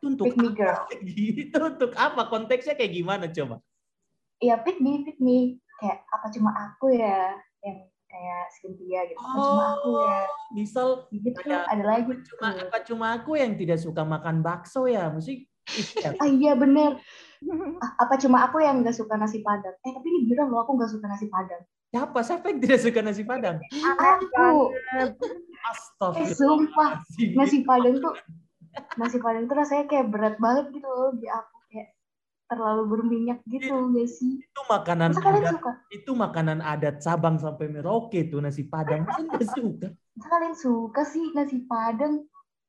untuk 0.05 0.25
pick 0.31 0.37
me 0.37 0.49
girl. 0.53 0.85
Gitu 1.17 1.57
untuk 1.57 1.93
apa? 1.97 2.29
Konteksnya 2.29 2.77
kayak 2.77 2.93
gimana 2.93 3.27
coba? 3.33 3.59
Iya 4.39 4.61
pick 4.61 4.79
me, 4.79 5.03
pick 5.03 5.19
me. 5.19 5.59
Kayak 5.81 6.05
apa 6.13 6.27
cuma 6.31 6.51
aku 6.53 6.93
ya 6.95 7.35
yang 7.65 7.79
kayak 8.15 8.45
Cynthia 8.61 9.01
gitu. 9.11 9.19
Apa 9.19 9.35
oh, 9.35 9.45
cuma 9.49 9.65
aku 9.75 9.91
ya. 9.99 10.21
Misal 10.55 10.87
gitu 11.11 11.39
kayak, 11.43 11.67
ada 11.67 11.85
lagi. 11.85 12.03
Apa 12.07 12.15
cuma, 12.23 12.49
apa 12.55 12.79
cuma 12.87 13.07
aku 13.17 13.31
yang 13.35 13.53
tidak 13.59 13.79
suka 13.83 14.03
makan 14.07 14.45
bakso 14.45 14.87
ya? 14.87 15.11
Mesti 15.11 15.49
ah, 16.21 16.29
iya 16.29 16.53
bener. 16.55 17.01
Ah, 17.83 17.93
apa 18.07 18.15
cuma 18.21 18.45
aku 18.47 18.63
yang 18.63 18.85
nggak 18.85 18.97
suka 18.97 19.19
nasi 19.19 19.41
padang? 19.43 19.75
Eh 19.83 19.93
tapi 19.93 20.07
ini 20.09 20.31
bilang 20.31 20.53
loh 20.53 20.63
aku 20.63 20.79
nggak 20.79 20.93
suka 20.93 21.07
nasi 21.11 21.27
padang. 21.27 21.63
Siapa? 21.95 22.19
Siapa 22.27 22.45
yang 22.51 22.59
tidak 22.59 22.81
suka 22.83 23.01
nasi 23.07 23.23
padang? 23.23 23.57
Aku. 23.71 24.75
Astagfirullah. 25.63 26.27
Eh, 26.27 26.35
sumpah. 26.35 26.91
Nasi 27.39 27.59
padang 27.63 28.03
tuh 28.03 28.15
nasi 28.99 29.17
padang 29.23 29.45
tuh 29.47 29.57
rasanya 29.59 29.85
kayak 29.91 30.07
berat 30.11 30.37
banget 30.43 30.75
gitu 30.75 30.87
loh 30.87 31.11
di 31.15 31.27
aku 31.31 31.57
kayak 31.71 31.89
terlalu 32.51 32.83
berminyak 32.91 33.39
gitu 33.49 33.73
gak 33.95 34.09
sih 34.11 34.43
itu 34.43 34.63
makanan 34.71 35.11
Masa 35.17 35.31
adat 35.31 35.55
suka? 35.59 35.73
itu 35.91 36.11
makanan 36.13 36.59
adat 36.61 36.97
Sabang 37.01 37.37
sampai 37.41 37.67
Merauke 37.71 38.27
tuh 38.29 38.43
nasi 38.45 38.67
padang 38.67 39.07
masa 39.07 39.23
gak 39.25 39.49
suka 39.57 39.89
Masa 40.15 40.27
kalian 40.31 40.57
suka 40.57 41.03
sih 41.07 41.25
nasi 41.35 41.63
padang 41.67 42.23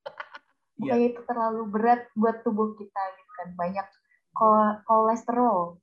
iya. 0.81 0.95
kayak 0.95 1.07
itu 1.13 1.21
terlalu 1.27 1.63
berat 1.69 2.01
buat 2.17 2.41
tubuh 2.45 2.73
kita 2.77 3.01
gitu 3.17 3.31
kan 3.41 3.49
banyak 3.57 3.87
kolesterol 4.85 5.79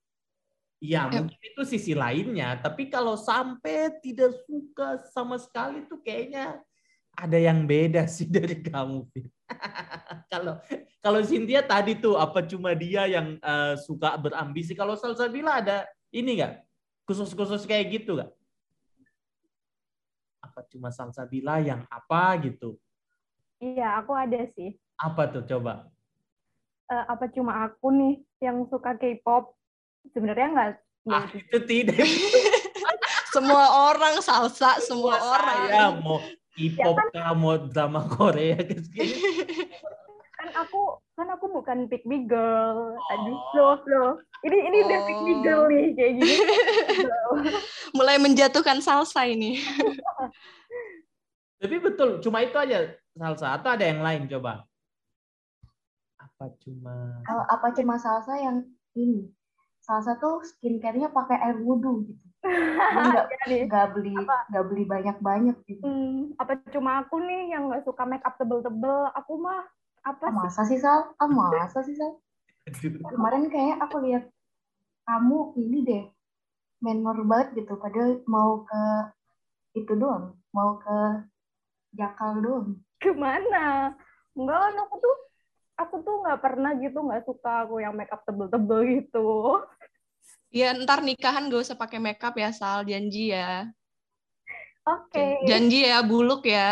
Ya, 0.82 1.06
mungkin 1.06 1.38
itu 1.38 1.62
sisi 1.62 1.94
lainnya. 1.94 2.58
Tapi 2.58 2.90
kalau 2.90 3.14
sampai 3.14 4.02
tidak 4.02 4.34
suka 4.42 4.98
sama 5.14 5.38
sekali 5.38 5.86
tuh 5.86 6.02
kayaknya 6.02 6.58
ada 7.14 7.38
yang 7.38 7.62
beda 7.70 8.10
sih 8.10 8.26
dari 8.34 8.58
kamu, 8.58 9.06
Fit. 9.14 9.30
Kalau 10.32 10.54
kalau 11.04 11.20
Cynthia 11.20 11.60
tadi 11.60 11.92
tuh 11.92 12.16
apa 12.16 12.40
cuma 12.48 12.72
dia 12.72 13.04
yang 13.04 13.36
uh, 13.44 13.76
suka 13.76 14.16
berambisi? 14.16 14.72
Kalau 14.72 14.96
Salsabila 14.96 15.60
ada 15.60 15.84
ini 16.08 16.40
nggak 16.40 16.64
khusus-khusus 17.04 17.68
kayak 17.68 18.00
gitu 18.00 18.16
nggak? 18.16 18.32
Apa 20.40 20.64
cuma 20.72 20.88
Salsabila 20.88 21.60
yang 21.60 21.84
apa 21.92 22.40
gitu? 22.48 22.80
Iya, 23.60 24.00
aku 24.00 24.16
ada 24.16 24.40
sih. 24.56 24.72
Apa 24.96 25.28
tuh 25.28 25.44
coba? 25.44 25.92
Uh, 26.88 27.04
apa 27.12 27.28
cuma 27.28 27.68
aku 27.68 27.92
nih 27.92 28.14
yang 28.40 28.64
suka 28.72 28.96
K-pop? 28.96 29.52
Sebenarnya 30.16 30.48
nggak. 30.48 30.70
Ah, 31.12 31.28
itu 31.30 31.58
tidak. 31.68 31.98
semua 33.34 33.64
orang 33.92 34.16
salsa, 34.24 34.80
semua, 34.80 35.18
semua 35.18 35.34
orang. 35.36 35.58
Saya 35.68 35.88
mau 36.00 36.18
K-pop 36.52 36.96
ya, 37.16 37.32
kan, 37.32 37.34
mau 37.36 37.56
drama 37.56 38.00
Korea 38.08 38.60
kan 40.42 40.50
aku 40.58 40.98
kan 41.14 41.28
aku 41.30 41.46
bukan 41.54 41.86
pick 41.86 42.02
me 42.02 42.26
girl. 42.26 42.98
Aduh, 43.14 43.38
loh, 43.54 43.78
loh. 43.86 44.10
Ini 44.42 44.58
ini 44.58 44.76
udah 44.90 44.98
pick 45.06 45.20
me 45.22 45.32
girl 45.46 45.70
nih 45.70 45.94
kayak 45.94 46.12
gini. 46.18 46.34
Mulai 47.96 48.18
menjatuhkan 48.18 48.82
salsa 48.82 49.22
ini. 49.30 49.62
Tapi 51.62 51.78
betul, 51.78 52.18
cuma 52.18 52.42
itu 52.42 52.58
aja 52.58 52.90
salsa 53.14 53.54
atau 53.54 53.70
ada 53.70 53.86
yang 53.86 54.02
lain 54.02 54.26
coba? 54.26 54.66
Apa 56.18 56.50
cuma 56.58 57.22
Kalau 57.22 57.44
apa 57.46 57.70
cuma 57.78 57.94
salsa 58.02 58.34
yang 58.42 58.66
ini. 58.98 59.30
Salsa 59.78 60.18
tuh 60.18 60.42
skincare-nya 60.42 61.14
pakai 61.14 61.38
air 61.38 61.58
wudhu 61.62 62.06
gitu. 62.10 62.26
Nggak 62.42 63.26
nggak 63.70 63.86
beli 63.94 64.14
nggak 64.50 64.64
beli 64.66 64.84
banyak-banyak 64.90 65.54
gitu. 65.70 65.86
Hmm, 65.86 66.34
apa 66.34 66.58
cuma 66.74 67.06
aku 67.06 67.22
nih 67.22 67.54
yang 67.54 67.70
nggak 67.70 67.86
suka 67.86 68.02
make 68.06 68.26
up 68.26 68.34
tebel-tebel? 68.38 69.10
Aku 69.14 69.38
mah 69.38 69.62
apa 70.02 70.26
Ah, 70.26 70.30
sih? 70.30 70.38
masa 70.38 70.62
sih 70.66 70.78
Sal? 70.82 71.00
Ah, 71.18 71.28
masa 71.30 71.80
sih 71.86 71.94
Sal? 71.94 72.12
Kemarin 73.02 73.50
kayak 73.50 73.76
aku 73.84 73.96
lihat 74.06 74.24
kamu 75.06 75.38
ini 75.58 75.78
deh 75.82 76.04
menor 76.82 77.18
banget 77.26 77.48
gitu. 77.62 77.72
Padahal 77.78 78.22
mau 78.26 78.62
ke 78.66 78.82
itu 79.78 79.92
doang, 79.96 80.36
mau 80.54 80.78
ke 80.82 80.98
Jakal 81.92 82.40
doang. 82.40 82.68
Ke 83.02 83.12
mana? 83.12 83.92
Enggak 84.32 84.58
kan 84.64 84.74
aku 84.88 84.94
tuh 85.04 85.16
aku 85.76 85.94
tuh 86.06 86.14
nggak 86.24 86.40
pernah 86.40 86.72
gitu 86.80 86.98
nggak 87.04 87.22
suka 87.28 87.52
aku 87.68 87.84
yang 87.84 87.92
make 87.96 88.12
up 88.14 88.24
tebel-tebel 88.24 88.80
gitu. 88.96 89.28
Ya 90.52 90.68
ntar 90.76 91.00
nikahan 91.08 91.48
gak 91.48 91.62
usah 91.64 91.76
pakai 91.82 91.98
makeup 92.06 92.34
ya 92.42 92.50
Sal, 92.58 92.84
janji 92.90 93.32
ya. 93.34 93.72
Oke. 94.86 95.24
Janji 95.48 95.78
ya, 95.88 95.98
buluk 96.10 96.42
ya. 96.54 96.68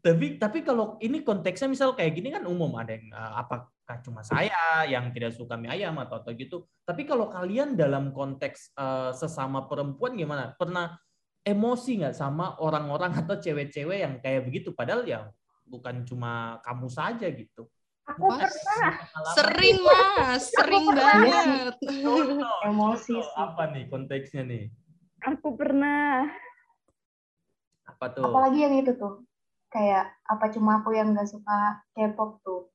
Tapi 0.00 0.40
tapi 0.40 0.64
kalau 0.64 0.96
ini 1.04 1.20
konteksnya 1.20 1.68
misal 1.68 1.92
kayak 1.92 2.16
gini 2.16 2.32
kan 2.32 2.48
umum 2.48 2.72
ada 2.80 2.96
yang 2.96 3.12
eh, 3.12 3.32
apakah 3.36 3.96
cuma 4.00 4.24
saya 4.24 4.88
yang 4.88 5.12
tidak 5.12 5.36
suka 5.36 5.60
mie 5.60 5.68
ayam 5.68 6.00
atau 6.00 6.24
atau 6.24 6.32
gitu. 6.32 6.64
Tapi 6.88 7.04
kalau 7.04 7.28
kalian 7.28 7.76
dalam 7.76 8.16
konteks 8.16 8.72
eh, 8.72 9.12
sesama 9.12 9.68
perempuan 9.68 10.16
gimana? 10.16 10.56
Pernah 10.56 10.96
emosi 11.44 12.00
nggak 12.00 12.16
sama 12.16 12.56
orang-orang 12.56 13.12
atau 13.20 13.36
cewek-cewek 13.36 14.00
yang 14.00 14.14
kayak 14.24 14.48
begitu? 14.48 14.72
Padahal 14.72 15.04
ya 15.04 15.28
bukan 15.68 16.08
cuma 16.08 16.58
kamu 16.64 16.88
saja 16.88 17.28
gitu. 17.28 17.68
Aku 18.10 18.26
pernah. 18.26 18.90
Sering 19.38 19.78
mas, 19.86 20.42
sering 20.50 20.86
banget. 20.90 21.74
Emosi 22.66 23.14
sih. 23.14 23.20
apa 23.38 23.70
nih 23.70 23.86
konteksnya 23.86 24.42
nih? 24.42 24.72
Aku 25.20 25.54
pernah. 25.54 26.26
Apa 27.86 28.10
tuh? 28.10 28.24
Apalagi 28.24 28.58
yang 28.66 28.74
itu 28.82 28.96
tuh. 28.98 29.22
Kayak 29.70 30.18
apa 30.26 30.50
cuma 30.50 30.82
aku 30.82 30.90
yang 30.92 31.14
nggak 31.14 31.30
suka 31.30 31.78
K-pop 31.94 32.42
tuh. 32.42 32.66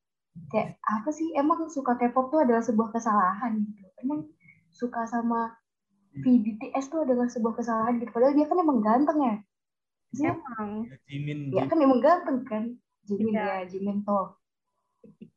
Kayak 0.51 0.79
apa 0.83 1.11
sih? 1.11 1.35
Emang 1.35 1.67
suka 1.67 1.99
K-pop 1.99 2.31
tuh 2.31 2.47
adalah 2.47 2.63
sebuah 2.63 2.95
kesalahan 2.95 3.59
gitu. 3.67 3.83
Emang 3.99 4.31
suka 4.71 5.03
sama 5.07 5.55
VBTS 6.15 6.87
tuh 6.87 7.03
adalah 7.03 7.27
sebuah 7.27 7.59
kesalahan 7.59 7.99
gitu. 7.99 8.11
Padahal 8.15 8.35
dia 8.35 8.47
kan 8.47 8.57
emang 8.63 8.79
ganteng 8.79 9.19
ya. 9.19 9.35
Dia, 10.15 10.31
Emang. 10.31 10.87
Jimin, 11.11 11.39
dia 11.51 11.67
kan 11.67 11.77
emang 11.83 11.99
ganteng 11.99 12.39
kan. 12.47 12.63
Jimin 13.03 13.35
Iya. 13.35 13.43
ya, 13.43 13.55
Jimin 13.67 14.07
tuh. 14.07 14.39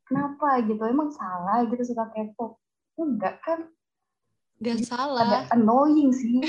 Kenapa 0.07 0.63
gitu? 0.63 0.81
Emang 0.87 1.11
salah 1.11 1.67
gitu 1.67 1.83
suka 1.83 2.07
K-pop? 2.15 2.55
Enggak 2.95 3.43
kan? 3.43 3.67
Gak 4.59 4.83
Ada 4.83 4.87
salah, 4.87 5.43
annoying 5.55 6.11
sih. 6.11 6.39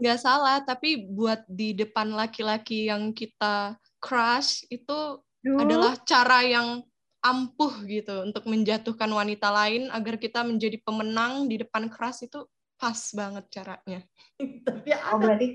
gitu. 0.00 0.08
gak 0.08 0.20
salah. 0.24 0.56
Tapi 0.64 1.04
buat 1.12 1.44
di 1.44 1.76
depan 1.76 2.16
laki-laki 2.16 2.88
yang 2.88 3.12
kita 3.12 3.76
crush 4.00 4.64
itu 4.72 5.20
Duh. 5.44 5.60
adalah 5.60 6.00
cara 6.08 6.40
yang 6.42 6.80
ampuh 7.20 7.84
gitu 7.84 8.24
untuk 8.24 8.48
menjatuhkan 8.48 9.12
wanita 9.12 9.52
lain 9.52 9.92
agar 9.92 10.16
kita 10.16 10.40
menjadi 10.40 10.80
pemenang 10.80 11.52
di 11.52 11.60
depan 11.60 11.92
crush 11.92 12.24
itu 12.24 12.48
pas 12.80 12.96
banget 13.12 13.44
caranya. 13.52 14.00
Tapi 14.66 14.88
Oh 14.96 15.20
ada 15.20 15.20
berarti 15.20 15.48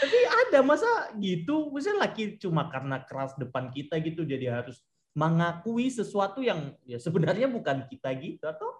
Tapi 0.00 0.16
ada 0.16 0.64
masa 0.64 0.88
gitu, 1.20 1.68
misalnya 1.68 2.08
laki 2.08 2.40
cuma 2.40 2.72
karena 2.72 3.04
keras 3.04 3.36
depan 3.36 3.68
kita 3.68 4.00
gitu 4.00 4.24
jadi 4.24 4.48
harus 4.48 4.80
mengakui 5.12 5.92
sesuatu 5.92 6.40
yang 6.40 6.72
ya 6.88 6.96
sebenarnya 6.96 7.52
bukan 7.52 7.84
kita 7.84 8.08
gitu 8.16 8.48
atau 8.48 8.70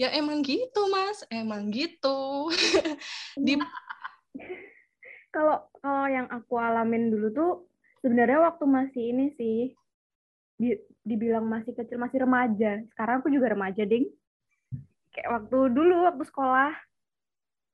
Ya 0.00 0.08
emang 0.16 0.40
gitu 0.40 0.88
mas, 0.88 1.20
emang 1.28 1.68
gitu. 1.68 2.48
di 3.36 3.60
kalau 5.34 5.64
kalau 5.80 6.04
yang 6.08 6.28
aku 6.28 6.54
alamin 6.60 7.08
dulu 7.10 7.28
tuh 7.32 7.52
sebenarnya 8.04 8.42
waktu 8.42 8.64
masih 8.68 9.02
ini 9.14 9.26
sih 9.38 9.58
di, 10.58 10.76
dibilang 11.02 11.46
masih 11.46 11.72
kecil 11.74 11.98
masih 11.98 12.22
remaja. 12.22 12.82
Sekarang 12.94 13.22
aku 13.22 13.28
juga 13.32 13.50
remaja 13.54 13.82
ding. 13.82 14.06
Kayak 15.12 15.28
waktu 15.40 15.58
dulu 15.72 16.06
waktu 16.06 16.24
sekolah. 16.28 16.72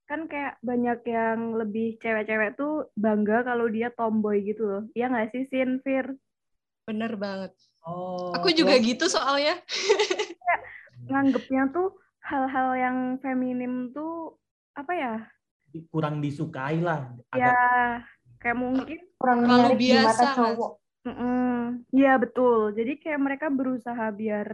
Kan 0.09 0.25
kayak 0.25 0.57
banyak 0.64 1.05
yang 1.05 1.53
lebih 1.61 2.01
cewek-cewek 2.01 2.57
tuh 2.57 2.88
bangga 2.97 3.44
kalau 3.44 3.68
dia 3.68 3.92
tomboy 3.92 4.40
gitu 4.40 4.64
loh. 4.64 4.83
Iya 4.97 5.12
nggak 5.12 5.37
sih 5.37 5.44
Sin 5.53 5.85
Fir? 5.85 6.16
Bener 6.88 7.12
banget. 7.21 7.53
oh 7.85 8.33
Aku 8.33 8.49
juga 8.57 8.81
gitu 8.81 9.05
soalnya. 9.05 9.61
nganggepnya 11.09 11.73
tuh 11.73 11.94
hal-hal 12.25 12.77
yang 12.77 12.97
feminim 13.25 13.92
tuh 13.97 14.37
apa 14.77 14.92
ya 14.92 15.14
kurang 15.93 16.25
disukai 16.25 16.81
lah 16.81 17.13
ya 17.37 17.53
agak 17.53 17.57
kayak 18.39 18.57
mungkin 18.59 18.99
kurang 19.19 19.39
Terlalu 19.45 19.53
menarik 19.59 19.79
di 19.79 19.89
mata 19.93 20.03
biasa, 20.05 20.25
Mas. 20.25 20.37
cowok. 20.37 20.73
Iya 21.93 22.13
betul. 22.21 22.61
Jadi 22.77 22.93
kayak 23.01 23.21
mereka 23.21 23.47
berusaha 23.51 24.07
biar 24.13 24.47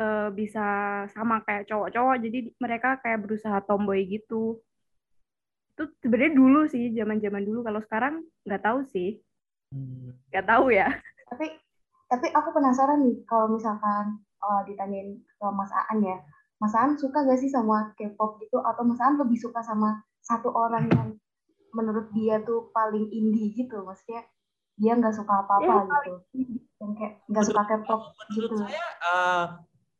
eh, 0.00 0.28
bisa 0.32 0.66
sama 1.12 1.42
kayak 1.44 1.68
cowok-cowok. 1.68 2.16
Jadi 2.24 2.38
mereka 2.60 3.00
kayak 3.02 3.20
berusaha 3.24 3.58
tomboy 3.64 4.04
gitu. 4.06 4.60
Itu 5.76 5.82
sebenarnya 6.04 6.32
dulu 6.36 6.60
sih, 6.68 6.92
zaman-zaman 6.92 7.42
dulu. 7.44 7.64
Kalau 7.64 7.80
sekarang 7.84 8.24
nggak 8.44 8.62
tahu 8.64 8.80
sih, 8.88 9.20
Hmm. 9.70 10.18
nggak 10.34 10.46
tahu 10.50 10.74
ya. 10.74 10.90
Tapi 11.30 11.46
tapi 12.10 12.26
aku 12.34 12.50
penasaran 12.50 13.06
nih 13.06 13.22
kalau 13.22 13.54
misalkan 13.54 14.18
uh, 14.42 14.66
ditanyain 14.66 15.14
ke 15.22 15.46
Mas 15.54 15.70
Aan 15.70 16.02
ya, 16.02 16.18
Mas 16.60 16.76
Aan 16.76 17.00
suka 17.00 17.24
gak 17.24 17.40
sih 17.40 17.48
sama 17.48 17.96
K-pop 17.96 18.36
gitu? 18.44 18.60
Atau 18.60 18.84
Mas 18.84 19.00
Aan 19.00 19.16
lebih 19.16 19.40
suka 19.40 19.64
sama 19.64 20.04
satu 20.20 20.52
orang 20.52 20.86
yang 20.92 21.08
menurut 21.72 22.12
dia 22.12 22.42
tuh 22.44 22.68
paling 22.76 23.08
indie 23.08 23.56
gitu, 23.56 23.80
maksudnya 23.86 24.26
dia 24.80 24.92
nggak 24.96 25.12
suka 25.12 25.44
apa-apa 25.44 25.86
Iya, 25.86 26.12
gitu, 26.34 26.56
yang 26.80 26.92
kayak 26.96 27.12
nggak 27.28 27.44
suka 27.46 27.62
K-pop 27.68 28.00
gitu. 28.32 28.56
saya 28.56 28.84
eh, 29.00 29.44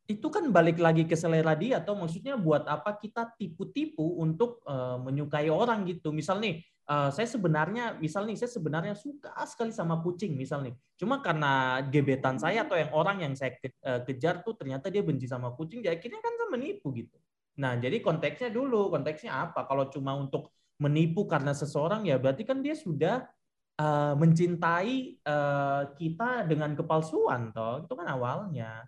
itu 0.09 0.27
kan 0.27 0.43
balik 0.51 0.81
lagi 0.81 1.05
ke 1.07 1.15
selera 1.15 1.53
dia 1.53 1.79
atau 1.79 1.95
maksudnya 1.95 2.35
buat 2.35 2.65
apa 2.67 2.97
kita 2.97 3.37
tipu-tipu 3.37 4.19
untuk 4.19 4.59
eh, 4.67 4.97
menyukai 4.99 5.47
orang 5.47 5.87
gitu. 5.87 6.11
Misal 6.11 6.43
nih 6.43 6.61
eh, 6.91 7.09
saya 7.15 7.23
sebenarnya 7.25 7.95
misal 7.97 8.27
nih 8.27 8.35
saya 8.35 8.51
sebenarnya 8.51 8.95
suka 8.99 9.31
sekali 9.47 9.71
sama 9.71 10.03
kucing 10.03 10.35
misal 10.35 10.59
nih. 10.61 10.75
Cuma 10.99 11.23
karena 11.23 11.79
gebetan 11.87 12.35
saya 12.35 12.67
atau 12.67 12.75
yang 12.75 12.91
orang 12.91 13.23
yang 13.23 13.33
saya 13.33 13.55
ke- 13.55 13.71
eh, 13.79 14.01
kejar 14.03 14.43
tuh 14.43 14.59
ternyata 14.59 14.91
dia 14.91 14.99
benci 14.99 15.23
sama 15.25 15.55
kucing 15.55 15.79
jadi 15.79 15.95
akhirnya 15.95 16.19
kan 16.19 16.33
saya 16.35 16.49
menipu 16.51 16.91
gitu. 16.91 17.15
Nah 17.63 17.79
jadi 17.79 18.03
konteksnya 18.03 18.51
dulu 18.51 18.91
konteksnya 18.91 19.31
apa? 19.31 19.63
Kalau 19.63 19.87
cuma 19.87 20.19
untuk 20.19 20.51
menipu 20.77 21.23
karena 21.29 21.55
seseorang 21.55 22.03
ya 22.03 22.19
berarti 22.19 22.43
kan 22.43 22.59
dia 22.59 22.75
sudah 22.75 23.23
eh, 23.79 24.13
mencintai 24.19 24.95
eh, 25.23 25.81
kita 25.95 26.43
dengan 26.43 26.75
kepalsuan 26.75 27.55
toh. 27.55 27.87
Itu 27.87 27.95
kan 27.95 28.07
awalnya. 28.11 28.83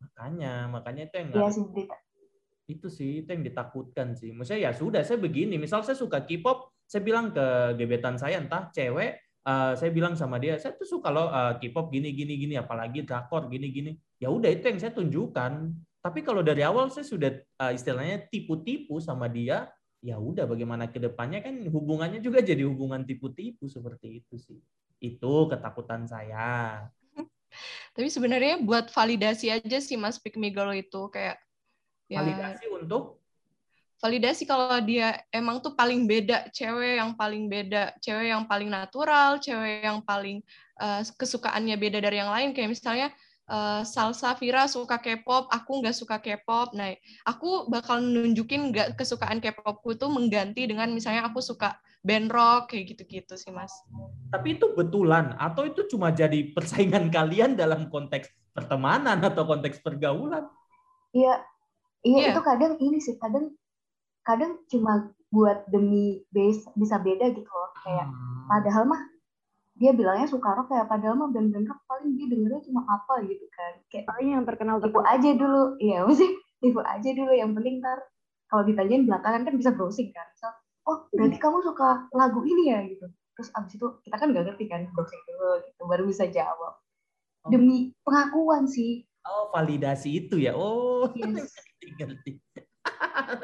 Makanya 0.00 0.68
makanya 0.68 1.02
itu 1.08 1.14
yang 1.20 1.28
harus- 1.34 1.56
berita. 1.72 1.96
itu 2.70 2.86
sih 2.86 3.26
itu 3.26 3.28
yang 3.34 3.42
ditakutkan 3.42 4.14
sih. 4.14 4.30
Maksudnya 4.30 4.70
ya 4.70 4.72
sudah 4.72 5.02
saya 5.02 5.18
begini. 5.18 5.58
Misal 5.58 5.82
saya 5.82 5.98
suka 5.98 6.22
K-pop 6.22 6.69
saya 6.90 7.06
bilang 7.06 7.30
ke 7.30 7.78
gebetan 7.78 8.18
saya 8.18 8.42
entah 8.42 8.66
cewek 8.74 9.14
eh, 9.46 9.72
saya 9.78 9.90
bilang 9.94 10.18
sama 10.18 10.42
dia 10.42 10.58
saya 10.58 10.74
tuh 10.74 10.98
suka 10.98 11.06
loh 11.14 11.30
eh, 11.30 11.54
K-pop 11.62 11.86
gini 11.94 12.10
gini 12.10 12.34
gini 12.34 12.58
apalagi 12.58 13.06
drakor 13.06 13.46
gini 13.46 13.70
gini 13.70 13.94
ya 14.18 14.26
udah 14.26 14.50
itu 14.50 14.66
yang 14.66 14.78
saya 14.82 14.90
tunjukkan. 14.90 15.52
Tapi 16.00 16.24
kalau 16.24 16.40
dari 16.40 16.64
awal 16.66 16.90
saya 16.90 17.06
sudah 17.06 17.30
eh, 17.30 17.72
istilahnya 17.72 18.26
tipu-tipu 18.26 18.98
sama 18.98 19.30
dia 19.30 19.70
ya 20.02 20.16
udah 20.16 20.48
bagaimana 20.48 20.88
ke 20.88 20.96
depannya 20.96 21.44
kan 21.44 21.60
hubungannya 21.68 22.24
juga 22.24 22.40
jadi 22.40 22.64
hubungan 22.66 23.06
tipu-tipu 23.06 23.70
seperti 23.70 24.24
itu 24.24 24.34
sih. 24.34 24.58
Itu 24.98 25.46
ketakutan 25.46 26.10
saya. 26.10 26.90
Tapi 27.94 28.08
sebenarnya 28.10 28.58
buat 28.66 28.90
validasi 28.90 29.54
aja 29.54 29.78
sih 29.78 29.94
Mas 29.94 30.18
Pick 30.18 30.34
Me 30.34 30.50
Girl 30.50 30.74
itu 30.74 31.06
kayak 31.06 31.38
ya 32.10 32.26
validasi 32.26 32.66
untuk 32.66 33.19
validasi 34.00 34.48
kalau 34.48 34.80
dia 34.80 35.20
emang 35.28 35.60
tuh 35.60 35.76
paling 35.76 36.08
beda, 36.08 36.48
cewek 36.56 36.96
yang 36.98 37.12
paling 37.14 37.46
beda, 37.52 37.92
cewek 38.00 38.32
yang 38.32 38.48
paling 38.48 38.72
natural, 38.72 39.36
cewek 39.36 39.84
yang 39.84 40.00
paling 40.00 40.40
eh, 40.80 41.02
kesukaannya 41.20 41.76
beda 41.76 41.98
dari 42.00 42.16
yang 42.18 42.32
lain 42.32 42.56
kayak 42.56 42.72
misalnya 42.72 43.08
eh, 43.46 43.82
Salsa 43.84 44.32
Vira 44.40 44.64
suka 44.64 44.96
K-pop, 44.96 45.52
aku 45.52 45.84
nggak 45.84 45.96
suka 45.96 46.16
K-pop. 46.16 46.72
Nah, 46.72 46.96
aku 47.28 47.68
bakal 47.68 48.00
nunjukin 48.00 48.72
nggak 48.72 48.96
kesukaan 48.96 49.38
K-popku 49.44 49.94
tuh 50.00 50.08
mengganti 50.08 50.64
dengan 50.64 50.88
misalnya 50.96 51.28
aku 51.28 51.44
suka 51.44 51.76
band 52.00 52.32
rock 52.32 52.72
kayak 52.72 52.96
gitu-gitu 52.96 53.36
sih, 53.36 53.52
Mas. 53.52 53.72
Tapi 54.32 54.56
itu 54.56 54.72
betulan 54.72 55.36
atau 55.36 55.68
itu 55.68 55.84
cuma 55.92 56.08
jadi 56.08 56.56
persaingan 56.56 57.12
kalian 57.16 57.52
dalam 57.52 57.92
konteks 57.92 58.32
pertemanan 58.56 59.20
atau 59.20 59.44
konteks 59.44 59.84
pergaulan? 59.84 60.48
Iya, 61.12 61.44
iya 62.06 62.18
Iya. 62.24 62.32
itu 62.32 62.40
kadang 62.40 62.72
ini 62.80 62.98
sih 63.02 63.20
kadang 63.20 63.52
kadang 64.22 64.60
cuma 64.66 64.92
buat 65.28 65.64
demi 65.66 66.04
base 66.28 66.66
bisa 66.74 66.98
beda 66.98 67.30
gitu 67.30 67.46
loh 67.46 67.70
kayak 67.78 68.04
Hmm. 68.04 68.46
padahal 68.46 68.84
mah 68.84 69.02
dia 69.74 69.90
bilangnya 69.90 70.26
suka 70.26 70.52
rock 70.52 70.68
kayak 70.68 70.86
padahal 70.86 71.16
mah 71.16 71.28
band-band 71.28 71.64
rock 71.64 71.80
paling 71.84 72.12
dia 72.12 72.26
dengernya 72.26 72.60
cuma 72.62 72.84
apa 72.84 73.22
gitu 73.22 73.46
kan 73.48 73.72
kayak 73.86 74.04
Paling 74.06 74.28
yang 74.30 74.44
terkenal 74.44 74.76
tipu 74.76 74.98
terkenal. 74.98 75.14
aja 75.14 75.30
dulu 75.32 75.62
iya 75.78 75.98
mesti 76.02 76.26
tipu 76.58 76.80
aja 76.80 77.10
dulu 77.10 77.32
yang 77.32 77.50
penting 77.52 77.78
ntar 77.78 77.98
kalau 78.46 78.62
ditanyain 78.62 79.04
belakangan 79.04 79.42
kan 79.42 79.54
bisa 79.54 79.70
browsing 79.70 80.10
kan 80.10 80.26
misal 80.28 80.52
oh 80.84 81.06
berarti 81.08 81.38
kamu 81.38 81.58
suka 81.62 81.88
lagu 82.10 82.40
ini 82.42 82.64
ya 82.66 82.82
gitu 82.84 83.06
terus 83.30 83.48
abis 83.54 83.72
itu 83.72 83.86
kita 84.02 84.16
kan 84.16 84.28
nggak 84.28 84.44
ngerti 84.44 84.64
kan 84.66 84.84
browsing 84.90 85.22
dulu 85.24 85.48
gitu 85.62 85.82
baru 85.84 86.04
bisa 86.04 86.24
jawab 86.26 86.74
Oh. 87.40 87.48
demi 87.48 87.96
pengakuan 88.02 88.66
sih 88.66 89.08
Oh, 89.20 89.48
validasi 89.50 90.16
itu 90.18 90.36
ya. 90.38 90.52
Oh, 90.52 91.08
Yes. 91.12 91.52
ngerti. 91.96 92.40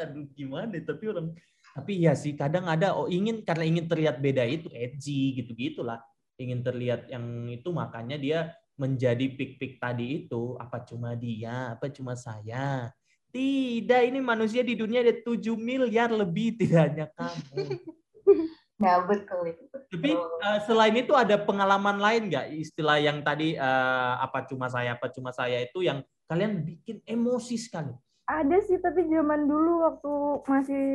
Aduh, 0.04 0.28
gimana? 0.36 0.76
Tapi 0.80 1.04
orang 1.08 1.32
tapi 1.76 2.00
ya 2.00 2.16
sih 2.16 2.32
kadang 2.32 2.64
ada 2.72 2.96
oh 2.96 3.04
ingin 3.04 3.44
karena 3.44 3.68
ingin 3.68 3.84
terlihat 3.84 4.16
beda 4.24 4.48
itu 4.48 4.72
edgy 4.72 5.36
gitu-gitulah. 5.36 6.00
Ingin 6.40 6.64
terlihat 6.64 7.12
yang 7.12 7.52
itu 7.52 7.68
makanya 7.68 8.16
dia 8.16 8.38
menjadi 8.80 9.28
pik-pik 9.36 9.76
tadi 9.76 10.24
itu 10.24 10.56
apa 10.56 10.80
cuma 10.88 11.12
dia, 11.12 11.76
apa 11.76 11.92
cuma 11.92 12.16
saya. 12.16 12.88
Tidak, 13.28 14.00
ini 14.08 14.24
manusia 14.24 14.64
di 14.64 14.72
dunia 14.72 15.04
ada 15.04 15.12
7 15.12 15.52
miliar 15.60 16.08
lebih 16.08 16.56
tidak 16.56 16.80
hanya 16.88 17.06
kamu. 17.12 17.56
nah 18.80 19.00
betul 19.08 19.40
itu 19.48 19.64
Tapi 19.72 20.12
eh, 20.12 20.58
selain 20.68 20.96
itu 21.00 21.16
ada 21.16 21.40
pengalaman 21.40 21.96
lain 21.96 22.28
nggak 22.28 22.52
istilah 22.56 23.00
yang 23.00 23.24
tadi 23.24 23.56
eh, 23.56 24.14
apa 24.20 24.44
cuma 24.48 24.68
saya 24.68 24.96
apa 24.96 25.08
cuma 25.12 25.32
saya 25.32 25.64
itu 25.64 25.84
yang 25.84 26.00
kalian 26.24 26.64
bikin 26.64 27.04
emosi 27.04 27.56
sekali. 27.60 27.92
Ada 28.26 28.58
sih 28.66 28.78
tapi 28.82 29.06
zaman 29.06 29.46
dulu 29.46 29.86
waktu 29.86 30.12
masih 30.44 30.86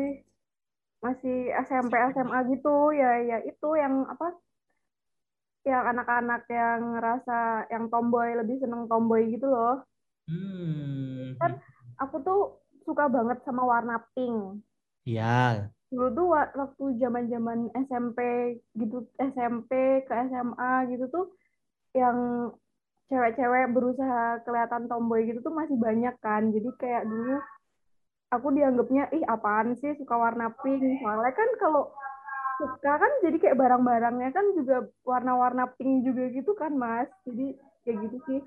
masih 0.99 1.49
SMP 1.63 1.95
SMA 2.11 2.39
gitu 2.51 2.91
ya 2.91 3.17
ya 3.23 3.37
itu 3.41 3.67
yang 3.73 4.05
apa 4.05 4.35
yang 5.61 5.83
anak-anak 5.87 6.43
yang 6.49 6.97
ngerasa 6.97 7.37
yang 7.69 7.85
tomboy 7.87 8.33
lebih 8.33 8.57
seneng 8.59 8.85
tomboy 8.85 9.25
gitu 9.29 9.47
loh 9.47 9.83
Hmm. 10.29 11.35
Kan 11.41 11.57
aku 11.97 12.21
tuh 12.21 12.41
suka 12.85 13.09
banget 13.09 13.41
sama 13.43 13.65
warna 13.65 13.99
pink 14.13 14.61
Ya. 15.03 15.67
dulu 15.89 16.07
tuh 16.13 16.25
wa- 16.29 16.53
waktu 16.55 16.83
zaman 17.01 17.25
zaman 17.27 17.59
SMP 17.75 18.19
gitu 18.77 19.03
SMP 19.17 19.71
ke 20.05 20.13
SMA 20.29 20.73
gitu 20.87 21.09
tuh 21.09 21.25
yang 21.91 22.47
cewek-cewek 23.11 23.75
berusaha 23.75 24.39
kelihatan 24.47 24.87
tomboy 24.87 25.27
gitu 25.27 25.43
tuh 25.43 25.51
masih 25.51 25.75
banyak 25.75 26.15
kan. 26.23 26.47
Jadi 26.55 26.69
kayak 26.79 27.03
dulu 27.03 27.43
aku 28.31 28.47
dianggapnya 28.55 29.11
ih 29.11 29.23
apaan 29.27 29.75
sih? 29.75 29.91
Suka 29.99 30.15
warna 30.15 30.55
pink. 30.63 31.03
Soalnya 31.03 31.35
kan 31.35 31.49
kalau 31.59 31.91
suka 32.55 32.91
kan 32.95 33.11
jadi 33.19 33.37
kayak 33.37 33.59
barang-barangnya 33.59 34.31
kan 34.31 34.45
juga 34.55 34.87
warna-warna 35.03 35.67
pink 35.75 36.07
juga 36.07 36.31
gitu 36.31 36.55
kan 36.55 36.71
mas. 36.71 37.11
Jadi 37.27 37.59
kayak 37.83 37.97
gitu 38.07 38.17
sih. 38.31 38.39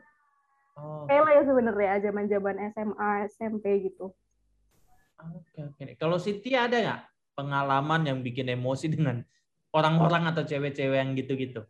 Oh, 0.75 1.07
ya 1.07 1.45
sebenarnya 1.45 2.11
zaman-zaman 2.11 2.73
SMA 2.73 3.11
SMP 3.31 3.93
gitu. 3.93 4.11
Oke, 5.21 5.61
oke. 5.63 5.85
Kalau 6.01 6.19
Siti 6.19 6.57
ada 6.57 6.75
nggak 6.75 7.03
pengalaman 7.39 8.03
yang 8.09 8.19
bikin 8.25 8.51
emosi 8.51 8.91
dengan 8.91 9.23
orang-orang 9.71 10.35
atau 10.35 10.43
cewek-cewek 10.43 10.99
yang 10.99 11.13
gitu-gitu? 11.15 11.63